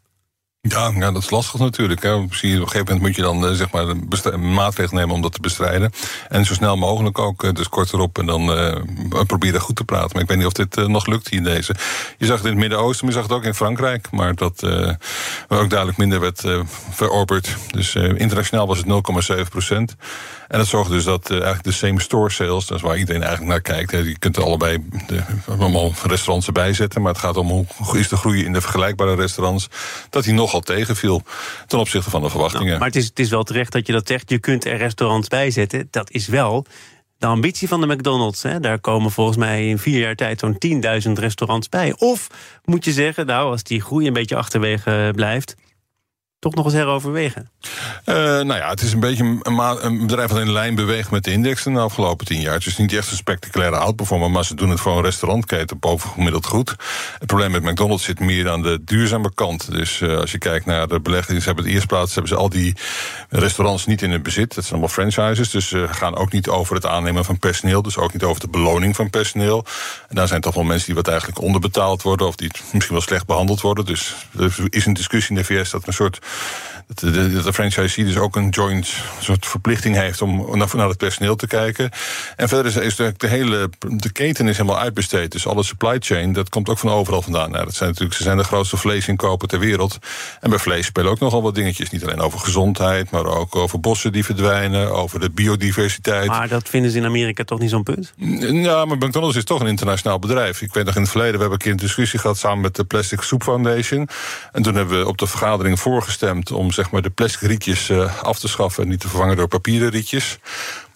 Ja, 0.69 0.93
ja, 0.95 1.13
dat 1.13 1.23
is 1.23 1.31
lastig 1.31 1.61
natuurlijk. 1.61 2.03
Hè. 2.03 2.15
Op 2.15 2.23
een 2.23 2.37
gegeven 2.37 2.79
moment 2.79 3.01
moet 3.01 3.17
je 3.17 3.23
dan 3.23 3.45
uh, 3.45 3.51
zeg 3.51 3.71
maar 3.71 3.87
een 3.89 4.53
maatregel 4.55 4.97
nemen 4.97 5.15
om 5.15 5.23
dat 5.23 5.33
te 5.33 5.41
bestrijden. 5.41 5.93
En 6.29 6.45
zo 6.45 6.55
snel 6.55 6.77
mogelijk 6.77 7.19
ook, 7.19 7.43
uh, 7.43 7.53
dus 7.53 7.69
kort 7.69 7.93
erop. 7.93 8.19
En 8.19 8.27
dan 8.27 8.59
uh, 8.59 8.75
proberen 9.27 9.61
goed 9.61 9.77
te 9.77 9.85
praten. 9.85 10.11
Maar 10.13 10.23
ik 10.23 10.29
weet 10.29 10.37
niet 10.37 10.47
of 10.47 10.53
dit 10.53 10.77
nog 10.89 11.07
lukt 11.07 11.29
hier 11.29 11.43
deze. 11.43 11.75
Je 12.19 12.27
zag 12.27 12.37
het 12.37 12.45
in 12.45 12.51
het 12.51 12.61
Midden-Oosten, 12.61 13.07
maar 13.07 13.15
je 13.15 13.21
zag 13.21 13.29
het 13.31 13.39
ook 13.39 13.45
in 13.45 13.55
Frankrijk. 13.55 14.11
Maar 14.11 14.35
dat 14.35 14.61
waar 15.49 15.61
ook 15.61 15.71
duidelijk 15.71 15.99
minder 15.99 16.21
werd 16.21 16.43
verorberd. 16.91 17.57
Dus 17.71 17.95
internationaal 17.95 18.67
was 18.67 18.79
het 18.79 19.37
0,7 19.39 19.49
procent. 19.49 19.97
En 20.49 20.59
dat 20.59 20.69
zorgt 20.69 20.91
dus 20.91 21.05
dat 21.05 21.31
eigenlijk 21.31 21.65
de 21.65 21.73
same 21.73 22.01
store 22.01 22.31
sales, 22.31 22.67
dat 22.67 22.77
is 22.77 22.83
waar 22.83 22.99
iedereen 22.99 23.23
eigenlijk 23.23 23.51
naar 23.51 23.61
kijkt. 23.61 23.91
Je 23.91 24.19
kunt 24.19 24.37
er 24.37 24.43
allebei 24.43 24.89
de, 25.07 25.23
allemaal 25.49 25.93
restaurants 26.07 26.47
erbij 26.47 26.73
zetten. 26.73 27.03
Maar 27.03 27.13
het 27.13 27.21
gaat 27.21 27.37
om 27.37 27.67
hoe 27.77 27.99
is 27.99 28.09
de 28.09 28.17
groei 28.17 28.45
in 28.45 28.53
de 28.53 28.61
vergelijkbare 28.61 29.15
restaurants. 29.15 29.69
Dat 30.11 30.25
die 30.25 30.33
nog 30.33 30.54
nogal 30.55 30.77
tegenviel 30.77 31.23
ten 31.67 31.79
opzichte 31.79 32.11
van 32.11 32.23
de 32.23 32.31
verwachtingen. 32.31 32.67
Nou, 32.67 32.79
maar 32.79 32.89
het 32.89 32.97
is, 32.97 33.05
het 33.05 33.19
is 33.19 33.31
wel 33.31 33.43
terecht 33.43 33.73
dat 33.73 33.87
je 33.87 33.93
dat 33.93 34.07
zegt. 34.07 34.31
Je 34.31 34.39
kunt 34.39 34.65
er 34.65 34.77
restaurants 34.77 35.29
bij 35.29 35.51
zetten. 35.51 35.89
Dat 35.91 36.11
is 36.11 36.27
wel 36.27 36.67
de 37.19 37.27
ambitie 37.27 37.69
van 37.69 37.81
de 37.81 37.87
McDonald's. 37.87 38.43
Hè. 38.43 38.61
Daar 38.61 38.79
komen 38.79 39.11
volgens 39.11 39.37
mij 39.37 39.69
in 39.69 39.79
vier 39.79 39.99
jaar 39.99 40.15
tijd 40.15 40.41
zo'n 40.41 40.57
10.000 41.07 41.13
restaurants 41.13 41.69
bij. 41.69 41.95
Of 41.99 42.29
moet 42.65 42.85
je 42.85 42.93
zeggen, 42.93 43.27
nou, 43.27 43.51
als 43.51 43.63
die 43.63 43.81
groei 43.81 44.07
een 44.07 44.13
beetje 44.13 44.37
achterwege 44.37 45.13
blijft 45.15 45.55
toch 46.45 46.55
nog 46.55 46.65
eens 46.65 46.75
heroverwegen? 46.75 47.49
Uh, 48.05 48.15
nou 48.15 48.55
ja, 48.55 48.69
het 48.69 48.81
is 48.81 48.93
een 48.93 49.01
beetje 49.01 49.39
een, 49.43 50.07
bedrijf 50.07 50.31
dat 50.31 50.41
in 50.41 50.53
lijn 50.53 50.75
beweegt 50.75 51.11
met 51.11 51.25
de 51.25 51.31
indexen 51.31 51.73
de 51.73 51.81
afgelopen 51.81 52.27
tien 52.27 52.41
jaar. 52.41 52.55
Het 52.55 52.67
is 52.67 52.77
niet 52.77 52.93
echt 52.93 53.11
een 53.11 53.17
spectaculaire 53.17 53.77
outperformer, 53.77 54.31
maar 54.31 54.45
ze 54.45 54.55
doen 54.55 54.71
het 54.71 54.81
voor 54.81 54.97
een 54.97 55.03
restaurantketen 55.03 55.79
bovengemiddeld 55.79 56.47
goed. 56.47 56.75
Het 57.19 57.27
probleem 57.27 57.51
met 57.51 57.63
McDonald's 57.63 58.05
zit 58.05 58.21
meer 58.21 58.51
aan 58.51 58.63
de 58.63 58.81
duurzame 58.85 59.35
kant. 59.35 59.71
Dus 59.71 60.01
uh, 60.01 60.19
als 60.19 60.33
je 60.33 60.39
kijkt 60.39 60.67
naar 60.67 60.89
de 60.89 61.01
beleggingen, 61.01 61.41
ze 61.41 61.47
hebben 61.47 61.65
het 61.65 61.75
eerst 61.75 61.87
plaats, 61.87 62.15
hebben 62.15 62.33
ze 62.33 62.39
al 62.39 62.49
die 62.49 62.77
restaurants 63.29 63.87
niet 63.87 64.03
in 64.03 64.11
het 64.11 64.23
bezit. 64.23 64.55
Dat 64.55 64.65
zijn 64.65 64.81
allemaal 64.81 64.89
franchises, 64.89 65.51
dus 65.51 65.69
ze 65.69 65.87
gaan 65.91 66.17
ook 66.17 66.33
niet 66.33 66.49
over 66.49 66.75
het 66.75 66.87
aannemen 66.87 67.25
van 67.25 67.39
personeel, 67.39 67.83
dus 67.83 67.97
ook 67.97 68.13
niet 68.13 68.23
over 68.23 68.41
de 68.41 68.49
beloning 68.49 68.97
van 68.97 69.11
personeel. 69.11 69.65
En 70.09 70.15
daar 70.15 70.29
zijn 70.29 70.41
toch 70.41 70.55
wel 70.55 70.65
mensen 70.65 70.87
die 70.87 70.95
wat 70.95 71.09
eigenlijk 71.09 71.41
onderbetaald 71.41 72.03
worden 72.03 72.27
of 72.27 72.37
die 72.37 72.51
misschien 72.73 72.95
wel 72.95 73.01
slecht 73.01 73.27
behandeld 73.27 73.61
worden. 73.61 73.85
Dus 73.85 74.15
er 74.39 74.57
is 74.69 74.87
een 74.87 74.93
discussie 74.93 75.37
in 75.37 75.43
de 75.43 75.45
VS 75.45 75.71
dat 75.71 75.87
een 75.87 75.93
soort 75.93 76.19
dat 76.87 76.99
de, 76.99 77.43
de, 77.43 77.53
franchisee 77.53 78.05
dus 78.05 78.17
ook 78.17 78.37
een 78.37 78.49
joint 78.49 78.95
soort 79.21 79.47
verplichting 79.47 79.97
heeft 79.97 80.23
om 80.23 80.59
naar, 80.59 80.69
naar 80.73 80.89
het 80.89 80.99
personeel 80.99 81.37
te 81.37 81.47
kijken. 81.47 81.91
En 82.37 82.49
verder 82.49 82.67
is, 82.67 82.77
is 82.77 82.97
de, 82.97 83.15
de, 83.17 83.27
hele 83.27 83.71
de 83.79 84.13
keten 84.13 84.49
is 84.49 84.57
helemaal 84.57 84.81
uitbesteed. 84.81 85.33
Dus 85.33 85.47
alle 85.47 85.63
supply 85.63 85.97
chain, 85.99 86.33
dat 86.33 86.49
komt 86.49 86.69
ook 86.69 86.79
van 86.79 86.91
overal 86.91 87.23
vandaan. 87.23 87.51
Nou, 87.51 87.65
dat 87.65 87.75
zijn 87.75 87.89
natuurlijk, 87.89 88.17
ze 88.17 88.23
zijn 88.23 88.37
de 88.37 88.45
grootste 88.45 88.77
vleesinkoper 88.77 89.49
ter 89.49 89.59
wereld. 89.59 89.99
En 90.41 90.51
bij 90.51 90.59
vlees 90.59 90.87
spelen 90.87 91.11
ook 91.11 91.21
nogal 91.21 91.43
wat 91.43 91.55
dingetjes. 91.55 91.91
Niet 91.91 92.05
alleen 92.05 92.21
over 92.21 92.39
gezondheid, 92.39 93.11
maar 93.11 93.27
ook 93.27 93.57
over 93.57 93.81
bossen 93.81 94.13
die 94.13 94.25
verdwijnen, 94.25 94.93
over 94.93 95.21
de 95.21 95.31
biodiversiteit. 95.31 96.29
Maar 96.29 96.49
dat 96.49 96.69
vinden 96.69 96.91
ze 96.91 96.99
in 96.99 97.05
Amerika 97.05 97.45
toch 97.45 97.59
niet 97.59 97.71
zo'n 97.71 97.83
punt? 97.83 98.13
Ja, 98.17 98.85
maar 98.85 98.97
McDonald's 98.97 99.37
is 99.37 99.45
toch 99.45 99.61
een 99.61 99.67
internationaal 99.67 100.19
bedrijf. 100.19 100.63
Ik 100.63 100.75
weet 100.75 100.85
nog 100.85 100.95
in 100.95 101.03
het 101.03 101.11
verleden, 101.11 101.35
we 101.35 101.41
hebben 101.41 101.59
een 101.59 101.65
keer 101.65 101.73
een 101.73 101.87
discussie 101.87 102.19
gehad 102.19 102.39
samen 102.39 102.61
met 102.61 102.77
de 102.77 102.85
Plastic 102.85 103.21
Soup 103.21 103.43
Foundation. 103.43 104.09
En 104.53 104.63
toen 104.63 104.75
hebben 104.75 104.99
we 104.99 105.09
op 105.09 105.19
de 105.19 105.27
vergadering 105.27 105.81
om 106.53 106.73
zeg 106.73 106.91
maar, 106.91 107.03
de 107.03 107.11
plastic 107.11 107.49
rietjes 107.49 107.89
uh, 107.89 108.23
af 108.23 108.39
te 108.39 108.49
schaffen 108.49 108.83
en 108.83 108.89
niet 108.89 109.01
te 109.01 109.09
vervangen 109.09 109.37
door 109.37 109.49
papieren 109.49 109.91
rietjes. 109.91 110.39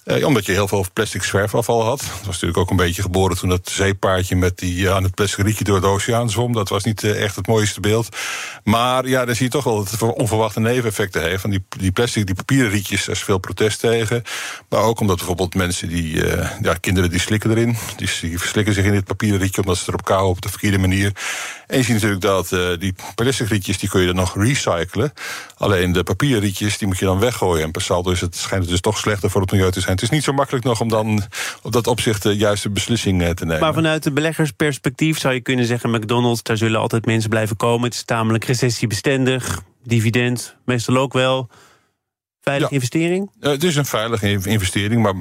Uh, 0.09 0.27
omdat 0.27 0.47
je 0.47 0.53
heel 0.53 0.69
veel 0.69 0.87
plastic 0.93 1.23
zwerfafval 1.23 1.85
had. 1.85 1.99
Dat 1.99 2.09
was 2.09 2.27
natuurlijk 2.27 2.59
ook 2.59 2.71
een 2.71 2.77
beetje 2.77 3.03
geboren 3.03 3.37
toen 3.37 3.49
dat 3.49 3.69
zeepaardje 3.69 4.37
met 4.37 4.59
die 4.59 4.83
uh, 4.83 4.95
aan 4.95 5.03
het 5.03 5.15
plastic 5.15 5.45
rietje 5.45 5.65
door 5.65 5.81
de 5.81 5.87
oceaan 5.87 6.31
zwom. 6.31 6.53
Dat 6.53 6.69
was 6.69 6.85
niet 6.85 7.03
uh, 7.03 7.23
echt 7.23 7.37
het 7.37 7.47
mooiste 7.47 7.81
beeld. 7.81 8.17
Maar 8.65 9.09
ja, 9.09 9.25
dan 9.25 9.35
zie 9.35 9.45
je 9.45 9.51
toch 9.51 9.65
wel 9.65 9.77
dat 9.77 9.91
het 9.91 10.03
onverwachte 10.03 10.61
neveneffecten 10.61 11.23
heeft. 11.23 11.41
Van 11.41 11.51
die, 11.51 11.65
die 11.79 11.93
plastic, 11.93 12.27
die 12.27 12.35
papieren 12.35 12.71
rietjes, 12.71 13.05
daar 13.05 13.15
is 13.15 13.23
veel 13.23 13.39
protest 13.39 13.81
tegen. 13.81 14.23
Maar 14.69 14.81
ook 14.81 15.01
omdat 15.01 15.17
bijvoorbeeld 15.17 15.55
mensen 15.55 15.89
die, 15.89 16.25
ja, 16.63 16.75
kinderen 16.81 17.11
die 17.11 17.21
slikken 17.21 17.51
erin. 17.51 17.77
Die, 17.97 18.09
die 18.21 18.39
verslikken 18.39 18.75
zich 18.75 18.85
in 18.85 18.93
dit 18.93 19.05
papieren 19.05 19.39
rietje 19.39 19.61
omdat 19.61 19.79
ze 19.79 19.85
erop 19.89 20.05
kauwen 20.05 20.31
op 20.31 20.41
de 20.41 20.49
verkeerde 20.49 20.79
manier. 20.79 21.13
En 21.69 21.77
je 21.77 21.83
ziet 21.83 21.95
natuurlijk 21.95 22.21
dat 22.21 22.53
uh, 22.53 22.69
die 22.79 22.95
plastic 23.15 23.49
rietjes 23.49 23.79
die 23.79 23.89
kun 23.89 24.01
je 24.01 24.07
dan 24.07 24.17
nog 24.17 24.37
recyclen. 24.37 25.13
Alleen 25.57 25.93
de 25.93 26.03
papieren 26.03 26.41
rietjes 26.41 26.79
die 26.79 26.87
moet 26.87 26.99
je 26.99 27.05
dan 27.05 27.19
weggooien. 27.19 27.65
En 27.65 27.71
per 27.71 27.83
saldo 27.83 28.11
is 28.11 28.21
het, 28.21 28.37
schijnt 28.37 28.69
dus 28.69 28.81
toch 28.81 28.99
slechter 28.99 29.31
voor 29.31 29.41
het 29.41 29.51
milieu 29.51 29.71
te 29.71 29.81
zijn. 29.81 29.93
Het 29.93 30.03
is 30.03 30.11
niet 30.11 30.25
zo 30.25 30.33
makkelijk 30.33 30.65
nog 30.65 30.81
om 30.81 30.89
dan 30.89 31.23
op 31.63 31.73
dat 31.73 31.87
opzicht 31.87 32.23
de 32.23 32.37
juiste 32.37 32.71
beslissing 32.71 33.35
te 33.35 33.45
nemen. 33.45 33.61
Maar 33.61 33.75
vanuit 33.75 34.03
de 34.03 34.13
beleggersperspectief 34.13 35.19
zou 35.19 35.35
je 35.35 35.41
kunnen 35.41 35.65
zeggen... 35.65 35.91
McDonald's, 35.91 36.43
daar 36.43 36.57
zullen 36.57 36.81
altijd 36.81 37.07
mensen 37.07 37.31
blijven 37.31 37.57
komen. 37.57 37.85
Het 37.85 37.95
is 37.95 38.05
tamelijk 38.05 38.45
recessiebestendig, 38.45 39.63
dividend, 39.85 40.57
meestal 40.65 40.97
ook 40.97 41.13
wel... 41.13 41.49
Veilige 42.49 42.75
investering? 42.75 43.31
Uh, 43.41 43.51
het 43.51 43.65
is 43.65 43.77
een 43.77 43.85
veilige 43.85 44.39
investering, 44.45 45.03
maar 45.03 45.15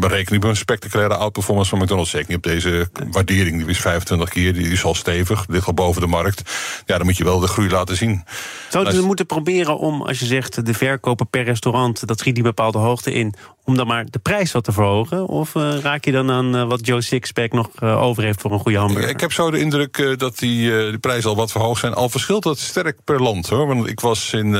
we 0.00 0.06
rekenen 0.06 0.32
niet 0.32 0.44
op 0.44 0.50
een 0.50 0.56
spectaculaire 0.56 1.16
outperformance 1.16 1.70
van 1.70 1.78
McDonald's. 1.78 2.10
Zeker 2.10 2.28
niet 2.28 2.36
op 2.36 2.42
deze 2.42 2.88
waardering. 3.10 3.58
Die 3.58 3.68
is 3.68 3.80
25 3.80 4.28
keer, 4.28 4.52
die 4.52 4.68
is 4.68 4.84
al 4.84 4.94
stevig, 4.94 5.44
ligt 5.48 5.66
al 5.66 5.74
boven 5.74 6.00
de 6.00 6.06
markt. 6.06 6.42
Ja, 6.86 6.96
dan 6.96 7.06
moet 7.06 7.16
je 7.16 7.24
wel 7.24 7.38
de 7.38 7.46
groei 7.46 7.70
laten 7.70 7.96
zien. 7.96 8.24
Zouden 8.70 8.94
we 8.94 9.02
moeten 9.02 9.26
proberen 9.26 9.78
om, 9.78 10.02
als 10.02 10.18
je 10.18 10.26
zegt 10.26 10.66
de 10.66 10.74
verkopen 10.74 11.28
per 11.28 11.44
restaurant, 11.44 12.06
dat 12.06 12.18
schiet 12.18 12.34
die 12.34 12.44
bepaalde 12.44 12.78
hoogte 12.78 13.12
in, 13.12 13.34
om 13.66 13.76
dan 13.76 13.86
maar 13.86 14.04
de 14.10 14.18
prijs 14.18 14.52
wat 14.52 14.64
te 14.64 14.72
verhogen? 14.72 15.26
Of 15.26 15.54
uh, 15.54 15.78
raak 15.78 16.04
je 16.04 16.12
dan 16.12 16.30
aan 16.30 16.56
uh, 16.56 16.68
wat 16.68 16.86
Joe 16.86 17.00
Sixpack 17.00 17.52
nog 17.52 17.68
uh, 17.82 18.02
over 18.02 18.22
heeft 18.22 18.40
voor 18.40 18.52
een 18.52 18.58
goede 18.58 18.78
hamburger? 18.78 19.10
Ik 19.10 19.20
heb 19.20 19.32
zo 19.32 19.50
de 19.50 19.58
indruk 19.58 20.18
dat 20.18 20.38
die, 20.38 20.68
de 20.70 20.98
prijzen 21.00 21.30
al 21.30 21.36
wat 21.36 21.52
verhoogd 21.52 21.80
zijn. 21.80 21.94
Al 21.94 22.08
verschilt 22.08 22.42
dat 22.42 22.58
sterk 22.58 22.98
per 23.04 23.22
land 23.22 23.48
hoor. 23.48 23.66
Want 23.66 23.88
ik 23.88 24.00
was 24.00 24.32
in 24.32 24.50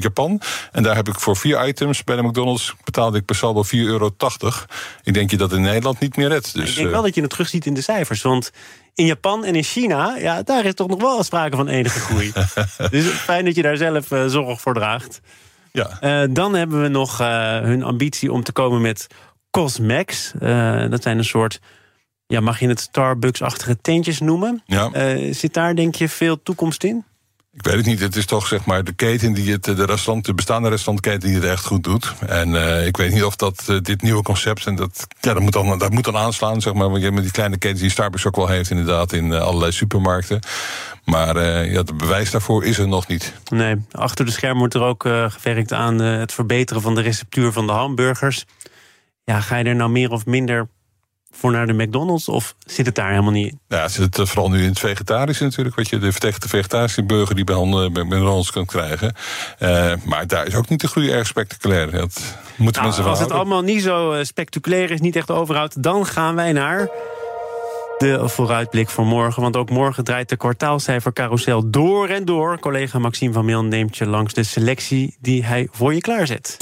Japan 0.00 0.40
en 0.72 0.82
daar 0.82 0.96
heb 0.96 1.08
ik 1.08 1.20
voor 1.20 1.36
vier 1.36 1.66
items 1.68 2.04
bij 2.04 2.16
de 2.16 2.22
McDonald's 2.22 2.74
betaalde 2.84 3.18
ik 3.18 3.24
per 3.24 3.36
saldo 3.36 3.64
4,80 3.64 3.70
euro. 3.70 4.10
Ik 5.02 5.14
denk 5.14 5.30
je 5.30 5.36
dat 5.36 5.52
in 5.52 5.62
Nederland 5.62 6.00
niet 6.00 6.16
meer 6.16 6.28
redt. 6.28 6.54
Dus, 6.54 6.70
ik 6.70 6.76
denk 6.76 6.90
wel 6.90 7.02
dat 7.02 7.14
je 7.14 7.20
het 7.20 7.30
terugziet 7.30 7.66
in 7.66 7.74
de 7.74 7.80
cijfers. 7.82 8.22
Want 8.22 8.50
in 8.94 9.06
Japan 9.06 9.44
en 9.44 9.54
in 9.54 9.62
China, 9.62 10.16
ja, 10.16 10.42
daar 10.42 10.64
is 10.64 10.74
toch 10.74 10.88
nog 10.88 11.00
wel 11.00 11.22
sprake 11.22 11.56
van 11.56 11.68
enige 11.68 12.00
groei. 12.00 12.32
dus 12.90 13.06
fijn 13.06 13.44
dat 13.44 13.54
je 13.54 13.62
daar 13.62 13.76
zelf 13.76 14.06
zorg 14.26 14.60
voor 14.60 14.74
draagt. 14.74 15.20
Ja. 15.72 15.98
Uh, 16.00 16.34
dan 16.34 16.54
hebben 16.54 16.82
we 16.82 16.88
nog 16.88 17.20
uh, 17.20 17.58
hun 17.58 17.82
ambitie 17.82 18.32
om 18.32 18.42
te 18.42 18.52
komen 18.52 18.80
met 18.80 19.06
Cosmex. 19.50 20.32
Uh, 20.40 20.90
dat 20.90 21.02
zijn 21.02 21.18
een 21.18 21.24
soort, 21.24 21.60
ja, 22.26 22.40
mag 22.40 22.60
je 22.60 22.68
het 22.68 22.80
Starbucks-achtige 22.80 23.80
tentjes 23.80 24.20
noemen? 24.20 24.62
Ja. 24.66 24.90
zit 25.32 25.54
daar 25.54 25.74
denk 25.74 25.94
je 25.94 26.08
veel 26.08 26.42
toekomst 26.42 26.84
in? 26.84 27.04
Ik 27.52 27.64
weet 27.64 27.74
het 27.74 27.86
niet. 27.86 28.00
Het 28.00 28.16
is 28.16 28.26
toch 28.26 28.46
zeg 28.46 28.64
maar 28.64 28.84
de 28.84 28.92
keten 28.92 29.32
die 29.32 29.52
het, 29.52 29.64
de 29.64 29.84
restaurant, 29.84 30.24
de 30.24 30.34
bestaande 30.34 30.68
restaurantketen 30.68 31.28
die 31.28 31.34
het 31.34 31.44
echt 31.44 31.64
goed 31.64 31.84
doet. 31.84 32.14
En 32.26 32.48
uh, 32.48 32.86
ik 32.86 32.96
weet 32.96 33.12
niet 33.12 33.24
of 33.24 33.36
dat 33.36 33.66
uh, 33.70 33.78
dit 33.80 34.02
nieuwe 34.02 34.22
concept 34.22 34.66
en 34.66 34.76
dat, 34.76 35.06
ja, 35.20 35.32
dat 35.32 35.42
moet 35.42 35.52
dan, 35.52 35.78
dat 35.78 35.92
moet 35.92 36.04
dan 36.04 36.16
aanslaan, 36.16 36.60
zeg 36.60 36.72
maar. 36.72 36.86
Want 36.86 36.96
je 36.96 37.02
hebt 37.02 37.14
met 37.14 37.22
die 37.22 37.32
kleine 37.32 37.58
ketens 37.58 37.80
die 37.80 37.90
Starbucks 37.90 38.26
ook 38.26 38.36
wel 38.36 38.48
heeft, 38.48 38.70
inderdaad, 38.70 39.12
in 39.12 39.32
allerlei 39.32 39.72
supermarkten. 39.72 40.40
Maar 41.04 41.64
ja, 41.66 41.78
het 41.78 41.96
bewijs 41.96 42.30
daarvoor 42.30 42.64
is 42.64 42.78
er 42.78 42.88
nog 42.88 43.06
niet. 43.06 43.32
Nee, 43.50 43.76
achter 43.92 44.24
de 44.24 44.30
scherm 44.30 44.58
wordt 44.58 44.74
er 44.74 44.82
ook 44.82 45.02
gewerkt 45.28 45.72
aan 45.72 45.98
het 45.98 46.32
verbeteren 46.32 46.82
van 46.82 46.94
de 46.94 47.00
receptuur 47.00 47.52
van 47.52 47.66
de 47.66 47.72
hamburgers. 47.72 48.44
Ja, 49.24 49.40
ga 49.40 49.56
je 49.56 49.64
er 49.64 49.74
nou 49.76 49.90
meer 49.90 50.10
of 50.10 50.26
minder 50.26 50.68
voor 51.38 51.50
naar 51.50 51.66
de 51.66 51.72
McDonald's? 51.72 52.28
Of 52.28 52.54
zit 52.58 52.86
het 52.86 52.94
daar 52.94 53.10
helemaal 53.10 53.32
niet 53.32 53.52
in? 53.52 53.60
Ja, 53.68 53.82
het 53.82 53.92
zit 53.92 54.20
vooral 54.22 54.50
nu 54.50 54.62
in 54.62 54.68
het 54.68 54.78
vegetarische 54.78 55.44
natuurlijk. 55.44 55.76
Wat 55.76 55.88
je 55.88 55.98
de 55.98 56.12
vertechte 56.12 56.48
vegetarische 56.48 57.04
burger 57.04 57.34
die 57.34 57.44
bij 57.44 57.64
McDonald's 58.04 58.50
kan 58.50 58.66
krijgen. 58.66 59.14
Uh, 59.58 59.92
maar 60.04 60.26
daar 60.26 60.46
is 60.46 60.54
ook 60.54 60.68
niet 60.68 60.80
de 60.80 60.88
groei 60.88 61.10
erg 61.10 61.26
spectaculair. 61.26 61.90
Dat 61.90 62.36
moeten 62.56 62.82
nou, 62.82 62.94
mensen 62.94 63.04
Als 63.04 63.20
het 63.20 63.30
allemaal 63.30 63.62
niet 63.62 63.82
zo 63.82 64.18
spectaculair 64.22 64.90
is, 64.90 65.00
niet 65.00 65.16
echt 65.16 65.30
overhoudt, 65.30 65.82
dan 65.82 66.06
gaan 66.06 66.34
wij 66.34 66.52
naar 66.52 66.88
de 67.98 68.28
vooruitblik 68.28 68.88
voor 68.88 69.06
morgen. 69.06 69.42
Want 69.42 69.56
ook 69.56 69.70
morgen 69.70 70.04
draait 70.04 70.28
de 70.28 70.36
kwartaalcijfercarousel 70.36 71.70
door 71.70 72.08
en 72.08 72.24
door. 72.24 72.58
Collega 72.58 72.98
Maxime 72.98 73.32
van 73.32 73.44
Meel 73.44 73.64
neemt 73.64 73.96
je 73.96 74.06
langs 74.06 74.34
de 74.34 74.42
selectie 74.42 75.16
die 75.20 75.44
hij 75.44 75.68
voor 75.70 75.94
je 75.94 76.00
klaarzet. 76.00 76.56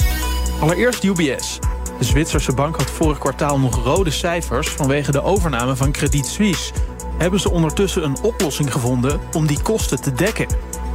Allereerst 0.59 1.03
UBS. 1.03 1.59
De 1.97 2.03
Zwitserse 2.03 2.53
bank 2.53 2.75
had 2.75 2.89
vorig 2.89 3.17
kwartaal 3.17 3.59
nog 3.59 3.83
rode 3.83 4.11
cijfers 4.11 4.69
vanwege 4.69 5.11
de 5.11 5.23
overname 5.23 5.75
van 5.75 5.91
Credit 5.91 6.25
Suisse. 6.25 6.73
Hebben 7.17 7.39
ze 7.39 7.51
ondertussen 7.51 8.03
een 8.03 8.17
oplossing 8.21 8.71
gevonden 8.71 9.19
om 9.33 9.47
die 9.47 9.61
kosten 9.61 10.01
te 10.01 10.13
dekken? 10.13 10.47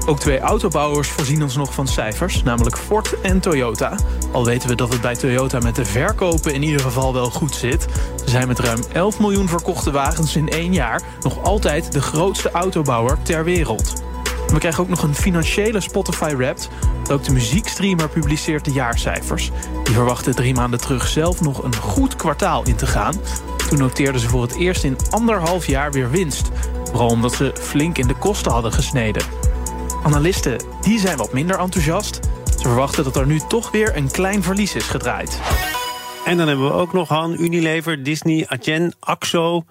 Ook 0.06 0.20
twee 0.20 0.40
autobouwers 0.40 1.08
voorzien 1.08 1.42
ons 1.42 1.56
nog 1.56 1.74
van 1.74 1.86
cijfers, 1.86 2.42
namelijk 2.42 2.78
Ford 2.78 3.20
en 3.20 3.40
Toyota. 3.40 3.96
Al 4.32 4.44
weten 4.44 4.68
we 4.68 4.74
dat 4.74 4.92
het 4.92 5.00
bij 5.00 5.14
Toyota 5.14 5.58
met 5.58 5.76
de 5.76 5.84
verkopen 5.84 6.54
in 6.54 6.62
ieder 6.62 6.80
geval 6.80 7.12
wel 7.12 7.30
goed 7.30 7.54
zit. 7.54 7.86
Ze 8.24 8.30
zijn 8.30 8.48
met 8.48 8.58
ruim 8.58 8.80
11 8.92 9.20
miljoen 9.20 9.48
verkochte 9.48 9.90
wagens 9.90 10.36
in 10.36 10.48
één 10.48 10.72
jaar 10.72 11.02
nog 11.20 11.42
altijd 11.42 11.92
de 11.92 12.00
grootste 12.00 12.50
autobouwer 12.50 13.22
ter 13.22 13.44
wereld. 13.44 14.01
We 14.52 14.58
krijgen 14.58 14.82
ook 14.82 14.88
nog 14.88 15.02
een 15.02 15.14
financiële 15.14 15.80
Spotify 15.80 16.34
Wrapped. 16.36 16.68
Ook 17.10 17.24
de 17.24 17.32
muziekstreamer 17.32 18.08
publiceert 18.08 18.64
de 18.64 18.72
jaarcijfers. 18.72 19.50
Die 19.84 19.94
verwachtte 19.94 20.34
drie 20.34 20.54
maanden 20.54 20.80
terug 20.80 21.08
zelf 21.08 21.40
nog 21.40 21.62
een 21.62 21.76
goed 21.76 22.16
kwartaal 22.16 22.66
in 22.66 22.76
te 22.76 22.86
gaan. 22.86 23.14
Toen 23.68 23.78
noteerden 23.78 24.20
ze 24.20 24.28
voor 24.28 24.42
het 24.42 24.54
eerst 24.54 24.84
in 24.84 24.96
anderhalf 25.10 25.66
jaar 25.66 25.92
weer 25.92 26.10
winst. 26.10 26.50
Vooral 26.84 27.08
omdat 27.08 27.34
ze 27.34 27.52
flink 27.60 27.98
in 27.98 28.06
de 28.06 28.16
kosten 28.16 28.52
hadden 28.52 28.72
gesneden. 28.72 29.22
Analisten 30.02 30.64
die 30.80 30.98
zijn 30.98 31.16
wat 31.16 31.32
minder 31.32 31.58
enthousiast. 31.58 32.20
Ze 32.44 32.68
verwachten 32.68 33.04
dat 33.04 33.16
er 33.16 33.26
nu 33.26 33.40
toch 33.48 33.70
weer 33.70 33.96
een 33.96 34.10
klein 34.10 34.42
verlies 34.42 34.74
is 34.74 34.88
gedraaid. 34.88 35.40
En 36.24 36.36
dan 36.36 36.48
hebben 36.48 36.66
we 36.66 36.72
ook 36.72 36.92
nog 36.92 37.08
Han, 37.08 37.36
Unilever, 37.40 38.02
Disney, 38.02 38.46
Adyen, 38.48 38.94
Axo. 39.00 39.64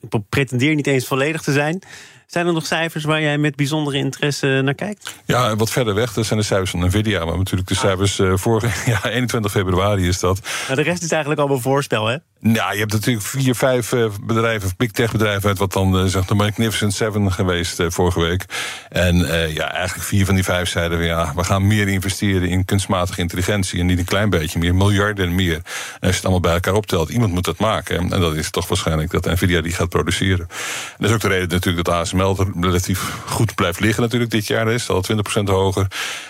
Ik 0.00 0.20
pretendeer 0.28 0.74
niet 0.74 0.86
eens 0.86 1.06
volledig 1.06 1.42
te 1.42 1.52
zijn. 1.52 1.82
Zijn 2.30 2.46
er 2.46 2.52
nog 2.52 2.66
cijfers 2.66 3.04
waar 3.04 3.20
jij 3.20 3.38
met 3.38 3.56
bijzondere 3.56 3.96
interesse 3.96 4.60
naar 4.64 4.74
kijkt? 4.74 5.14
Ja, 5.24 5.56
wat 5.56 5.70
verder 5.70 5.94
weg, 5.94 6.12
dat 6.12 6.26
zijn 6.26 6.38
de 6.38 6.44
cijfers 6.44 6.70
van 6.70 6.84
Nvidia. 6.84 7.24
Maar 7.24 7.36
natuurlijk 7.36 7.68
de 7.68 7.74
cijfers 7.74 8.18
uh, 8.18 8.32
vorige, 8.36 8.90
ja, 8.90 9.10
21 9.10 9.50
februari 9.50 10.08
is 10.08 10.20
dat. 10.20 10.40
Maar 10.66 10.76
de 10.76 10.82
rest 10.82 11.02
is 11.02 11.10
eigenlijk 11.10 11.40
allemaal 11.40 11.60
voorspel, 11.60 12.06
hè? 12.06 12.16
Ja, 12.42 12.72
je 12.72 12.78
hebt 12.78 12.92
natuurlijk 12.92 13.26
vier, 13.26 13.54
vijf 13.54 13.92
uh, 13.92 14.06
bedrijven, 14.22 14.70
big 14.76 14.90
tech 14.90 15.12
bedrijven 15.12 15.48
uit 15.48 15.58
wat 15.58 15.72
dan 15.72 15.96
uh, 15.96 16.04
zegt 16.04 16.28
de 16.28 16.34
Magnificent 16.34 16.94
Seven 16.94 17.32
geweest 17.32 17.82
vorige 17.86 18.20
week. 18.20 18.44
En 18.88 19.16
ja, 19.52 19.72
eigenlijk 19.72 20.08
vier 20.08 20.24
van 20.24 20.34
die 20.34 20.44
vijf 20.44 20.68
zeiden 20.68 20.98
we 20.98 21.04
ja, 21.04 21.32
we 21.36 21.44
gaan 21.44 21.66
meer 21.66 21.88
investeren 21.88 22.48
in 22.48 22.64
kunstmatige 22.64 23.20
intelligentie. 23.20 23.80
En 23.80 23.86
niet 23.86 23.98
een 23.98 24.04
klein 24.04 24.30
beetje 24.30 24.58
meer, 24.58 24.74
miljarden 24.74 25.26
en 25.26 25.34
meer. 25.34 25.54
En 25.54 25.62
als 26.00 26.10
je 26.10 26.16
het 26.16 26.22
allemaal 26.22 26.40
bij 26.40 26.52
elkaar 26.52 26.74
optelt, 26.74 27.08
iemand 27.08 27.32
moet 27.32 27.44
dat 27.44 27.58
maken. 27.58 27.98
En 27.98 28.20
dat 28.20 28.34
is 28.34 28.50
toch 28.50 28.68
waarschijnlijk 28.68 29.10
dat 29.10 29.24
Nvidia 29.24 29.60
die 29.60 29.72
gaat 29.72 29.88
produceren. 29.88 30.46
En 30.48 30.96
dat 30.98 31.08
is 31.08 31.14
ook 31.14 31.20
de 31.20 31.28
reden 31.28 31.48
natuurlijk 31.48 31.84
dat 31.84 31.94
ASML 31.94 32.19
relatief 32.60 33.00
goed 33.26 33.54
blijft 33.54 33.80
liggen 33.80 34.02
natuurlijk 34.02 34.30
dit 34.30 34.46
jaar. 34.46 34.68
is 34.68 34.88
al 34.88 35.04
20% 35.40 35.42
hoger. 35.44 35.86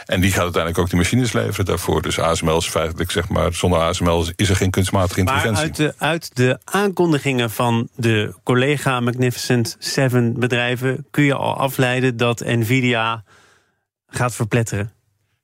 En 0.06 0.20
die 0.20 0.30
gaat 0.30 0.42
uiteindelijk 0.42 0.78
ook 0.78 0.90
de 0.90 0.96
machines 0.96 1.32
leveren 1.32 1.64
daarvoor. 1.64 2.02
Dus 2.02 2.18
ASML 2.18 2.56
is 2.56 2.66
feitelijk, 2.66 3.10
zeg 3.10 3.28
maar, 3.28 3.54
zonder 3.54 3.78
ASML 3.78 4.26
is 4.36 4.48
er 4.48 4.56
geen 4.56 4.70
kunstmatige 4.70 5.20
intelligentie. 5.20 5.68
Maar 5.68 5.76
uit 5.76 5.76
de, 5.76 5.94
uit 5.98 6.36
de 6.36 6.58
aankondigingen 6.64 7.50
van 7.50 7.88
de 7.96 8.34
collega 8.44 9.00
Magnificent 9.00 9.76
Seven 9.78 10.38
bedrijven... 10.38 11.06
kun 11.10 11.24
je 11.24 11.34
al 11.34 11.56
afleiden 11.56 12.16
dat 12.16 12.40
Nvidia 12.40 13.24
gaat 14.06 14.34
verpletteren. 14.34 14.92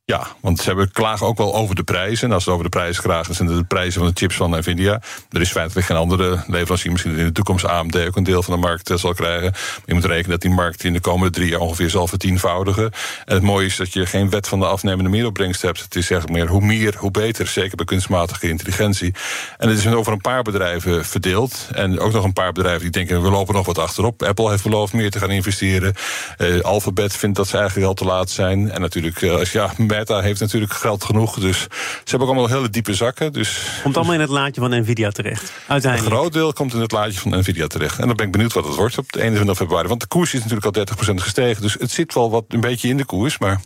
Ja, 0.07 0.27
want 0.40 0.59
ze 0.59 0.66
hebben 0.66 0.92
klagen 0.92 1.27
ook 1.27 1.37
wel 1.37 1.55
over 1.55 1.75
de 1.75 1.83
prijzen. 1.83 2.29
En 2.29 2.35
als 2.35 2.45
ze 2.45 2.51
over 2.51 2.64
de 2.64 2.71
prijzen 2.71 3.03
klagen, 3.03 3.35
zijn 3.35 3.49
het 3.49 3.59
de 3.59 3.64
prijzen 3.64 4.01
van 4.01 4.09
de 4.09 4.16
chips 4.16 4.37
van 4.37 4.51
Nvidia. 4.51 5.01
Er 5.31 5.40
is 5.40 5.51
feitelijk 5.51 5.87
geen 5.87 5.97
andere 5.97 6.45
leverancier. 6.47 6.90
Misschien 6.90 7.16
in 7.16 7.25
de 7.25 7.33
toekomst 7.33 7.64
AMD 7.64 8.07
ook 8.07 8.16
een 8.16 8.25
deel 8.25 8.42
van 8.42 8.55
de 8.55 8.61
markt 8.61 8.90
eh, 8.90 8.97
zal 8.97 9.14
krijgen. 9.14 9.53
Je 9.87 9.95
moet 9.95 10.05
rekenen 10.05 10.31
dat 10.31 10.40
die 10.40 10.51
markt 10.51 10.85
in 10.85 10.92
de 10.92 11.01
komende 11.01 11.33
drie 11.33 11.49
jaar 11.49 11.61
ongeveer 11.61 11.90
zal 11.90 12.07
vertienvoudigen. 12.07 12.85
En 13.25 13.35
het 13.35 13.42
mooie 13.42 13.66
is 13.66 13.77
dat 13.77 13.92
je 13.92 14.07
geen 14.07 14.31
wet 14.31 14.49
van 14.49 14.59
de 14.59 14.66
afnemende 14.66 15.11
middelopbrengst 15.11 15.62
hebt. 15.62 15.83
Het 15.83 15.97
is 15.97 16.11
eigenlijk 16.11 16.40
meer 16.40 16.51
hoe 16.51 16.66
meer, 16.66 16.95
hoe 16.99 17.11
beter. 17.11 17.47
Zeker 17.47 17.77
bij 17.77 17.87
kunstmatige 17.87 18.49
intelligentie. 18.49 19.14
En 19.59 19.69
het 19.69 19.79
is 19.79 19.87
over 19.87 20.12
een 20.12 20.21
paar 20.21 20.42
bedrijven 20.42 21.05
verdeeld. 21.05 21.69
En 21.73 22.01
ook 22.01 22.12
nog 22.12 22.25
een 22.25 22.33
paar 22.33 22.53
bedrijven 22.53 22.83
die 22.83 22.90
denken, 22.90 23.23
we 23.23 23.31
lopen 23.31 23.55
nog 23.55 23.66
wat 23.66 23.79
achterop. 23.79 24.23
Apple 24.23 24.51
heeft 24.51 24.62
beloofd 24.62 24.92
meer 24.92 25.11
te 25.11 25.19
gaan 25.19 25.31
investeren. 25.31 25.95
Uh, 26.38 26.61
Alphabet 26.61 27.16
vindt 27.16 27.37
dat 27.37 27.49
ze 27.49 27.57
eigenlijk 27.57 27.87
al 27.87 27.95
te 27.95 28.05
laat 28.05 28.31
zijn. 28.31 28.71
En 28.71 28.81
natuurlijk, 28.81 29.21
uh, 29.21 29.35
als 29.35 29.53
ja 29.53 29.73
Meta 29.96 30.20
heeft 30.20 30.40
natuurlijk 30.40 30.72
geld 30.72 31.04
genoeg. 31.04 31.40
Dus 31.40 31.61
ze 31.61 31.68
hebben 32.04 32.28
ook 32.28 32.35
allemaal 32.35 32.56
hele 32.56 32.70
diepe 32.70 32.94
zakken. 32.94 33.32
Dus, 33.32 33.80
komt 33.82 33.96
allemaal 33.96 34.14
in 34.14 34.20
het 34.20 34.30
laadje 34.30 34.61
van 34.61 34.80
Nvidia 34.80 35.11
terecht. 35.11 35.52
Uiteindelijk. 35.66 36.12
Een 36.12 36.18
groot 36.18 36.32
deel 36.32 36.52
komt 36.52 36.74
in 36.74 36.80
het 36.80 36.92
laadje 36.92 37.20
van 37.20 37.38
Nvidia 37.38 37.66
terecht. 37.66 37.98
En 37.98 38.06
dan 38.06 38.16
ben 38.16 38.26
ik 38.26 38.32
benieuwd 38.32 38.52
wat 38.52 38.64
het 38.64 38.74
wordt 38.74 38.98
op 38.98 39.12
de 39.12 39.20
21 39.20 39.56
februari. 39.56 39.88
Want 39.88 40.00
de 40.00 40.06
koers 40.06 40.35
is 40.35 40.44
natuurlijk 40.44 40.76
al 40.76 41.12
30% 41.12 41.14
gestegen. 41.14 41.62
Dus 41.62 41.76
het 41.78 41.90
zit 41.90 42.14
wel 42.14 42.30
wat 42.30 42.44
een 42.48 42.61
beetje 42.61 42.88
in 42.88 42.96
de 42.96 43.04
koers. 43.04 43.38
Maar 43.38 43.61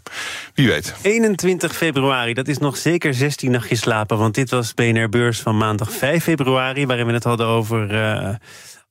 wie 0.55 0.69
weet. 0.69 0.95
21 1.03 1.77
februari, 1.77 2.35
dat 2.35 2.49
is 2.49 2.59
nog 2.59 2.77
zeker 2.77 3.15
16 3.15 3.51
nachtjes 3.51 3.81
slapen. 3.81 4.19
Want 4.19 4.35
dit 4.35 4.51
was 4.51 4.75
BNR 4.75 5.09
Beurs 5.09 5.41
van 5.41 5.57
maandag 5.57 5.93
5 5.93 6.23
februari. 6.23 6.87
Waarin 6.87 7.07
we 7.07 7.13
het 7.13 7.25
hadden 7.25 7.47
over. 7.47 7.95
Uh, 7.95 8.35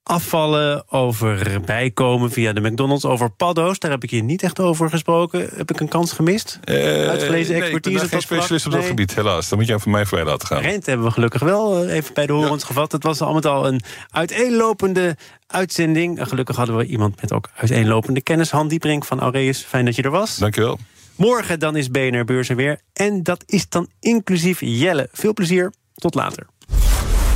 afvallen, 0.10 0.84
over 0.91 1.62
bijkomen 1.65 2.32
via 2.32 2.54
de 2.54 2.62
McDonald's, 2.62 3.06
over 3.06 3.30
paddo's. 3.30 3.80
Daar 3.80 3.91
heb 3.91 4.04
ik 4.04 4.10
je 4.10 4.24
niet 4.24 4.43
echt 4.43 4.60
over 4.60 4.89
gesproken. 4.89 5.50
Heb 5.56 5.72
ik 5.72 5.80
een 5.80 5.88
kans 5.88 6.12
gemist? 6.12 6.60
Uh, 6.65 6.76
Uitgelezen 7.08 7.54
nee, 7.54 7.62
expertise 7.62 7.95
ik 7.95 8.02
ben 8.02 8.10
geen 8.10 8.22
specialist 8.22 8.65
op 8.65 8.72
dat 8.72 8.82
nee. 8.82 8.89
gebied, 8.89 9.15
helaas. 9.15 9.50
Dan 9.50 9.58
moet 9.58 9.67
je 9.67 9.74
even 9.74 9.84
van 9.84 9.93
mij 9.93 10.06
voorbij 10.06 10.28
laten 10.28 10.48
gaan. 10.48 10.62
Rent 10.62 10.86
hebben 10.86 11.06
we 11.06 11.12
gelukkig 11.12 11.41
wel 11.41 11.84
eh, 11.84 11.95
even 11.95 12.13
bij 12.13 12.26
de 12.26 12.34
horens 12.34 12.63
gevat. 12.63 12.91
Het 12.91 13.04
was 13.04 13.22
al 13.22 13.34
met 13.34 13.45
al 13.45 13.67
een 13.67 13.82
uiteenlopende 14.10 15.17
uitzending. 15.48 16.19
En 16.19 16.28
gelukkig 16.28 16.56
hadden 16.56 16.78
we 16.78 16.86
iemand 16.86 17.22
met 17.22 17.34
ook 17.34 17.50
uiteenlopende 17.56 18.22
kennis. 18.22 18.52
Han 18.52 18.67
Dieprink 18.67 19.06
van 19.06 19.19
Aureus, 19.19 19.63
fijn 19.63 19.86
dat 19.86 19.95
je 19.95 20.02
er 20.02 20.12
was. 20.12 20.38
Dankjewel. 20.38 20.80
Morgen 21.15 21.60
dan 21.60 21.76
is 21.76 21.91
BNR 21.91 22.26
Beurs 22.26 22.50
er 22.50 22.56
weer. 22.56 22.80
En 22.93 23.24
dat 23.24 23.43
is 23.45 23.69
dan 23.69 23.88
inclusief 24.00 24.60
Jelle. 24.62 25.10
Veel 25.12 25.34
plezier, 25.34 25.74
tot 25.95 26.15
later. 26.15 26.48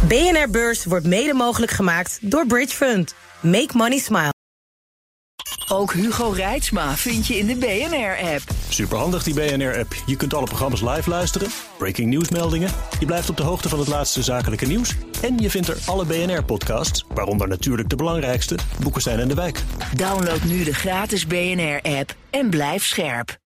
BNR 0.08 0.50
Beurs 0.50 0.86
wordt 0.86 1.06
mede 1.06 1.34
mogelijk 1.34 1.72
gemaakt 1.72 2.18
door 2.22 2.48
Bridge 2.48 2.76
Fund. 2.76 3.16
Make 3.40 3.70
money 3.74 3.98
smile. 3.98 4.34
Ook 5.68 5.94
Hugo 5.94 6.30
Reitsma 6.30 6.96
vind 6.96 7.28
je 7.28 7.38
in 7.38 7.46
de 7.46 7.56
BNR-app. 7.56 8.42
Superhandig 8.70 9.24
die 9.24 9.34
BNR-app. 9.34 9.96
Je 10.06 10.16
kunt 10.16 10.34
alle 10.34 10.46
programma's 10.46 10.82
live 10.82 11.10
luisteren, 11.10 11.50
breaking 11.78 12.10
nieuwsmeldingen. 12.10 12.70
Je 13.00 13.06
blijft 13.06 13.30
op 13.30 13.38
de 13.38 13.44
hoogte 13.44 13.70
van 13.70 13.80
het 13.80 13.88
laatste 13.88 14.24
zakelijke 14.24 14.66
nieuws. 14.66 14.96
En 15.22 15.38
je 15.38 15.50
vindt 15.50 15.68
er 15.68 15.78
alle 15.86 16.06
BNR-podcasts, 16.06 17.06
waaronder 17.14 17.48
natuurlijk 17.48 17.90
de 17.90 17.96
belangrijkste, 17.96 18.58
Boeken 18.80 19.02
zijn 19.02 19.20
in 19.20 19.28
de 19.28 19.36
wijk. 19.36 19.64
Download 19.96 20.44
nu 20.44 20.64
de 20.64 20.74
gratis 20.74 21.28
BNR-app 21.28 22.16
en 22.30 22.50
blijf 22.50 22.86
scherp. 22.86 23.42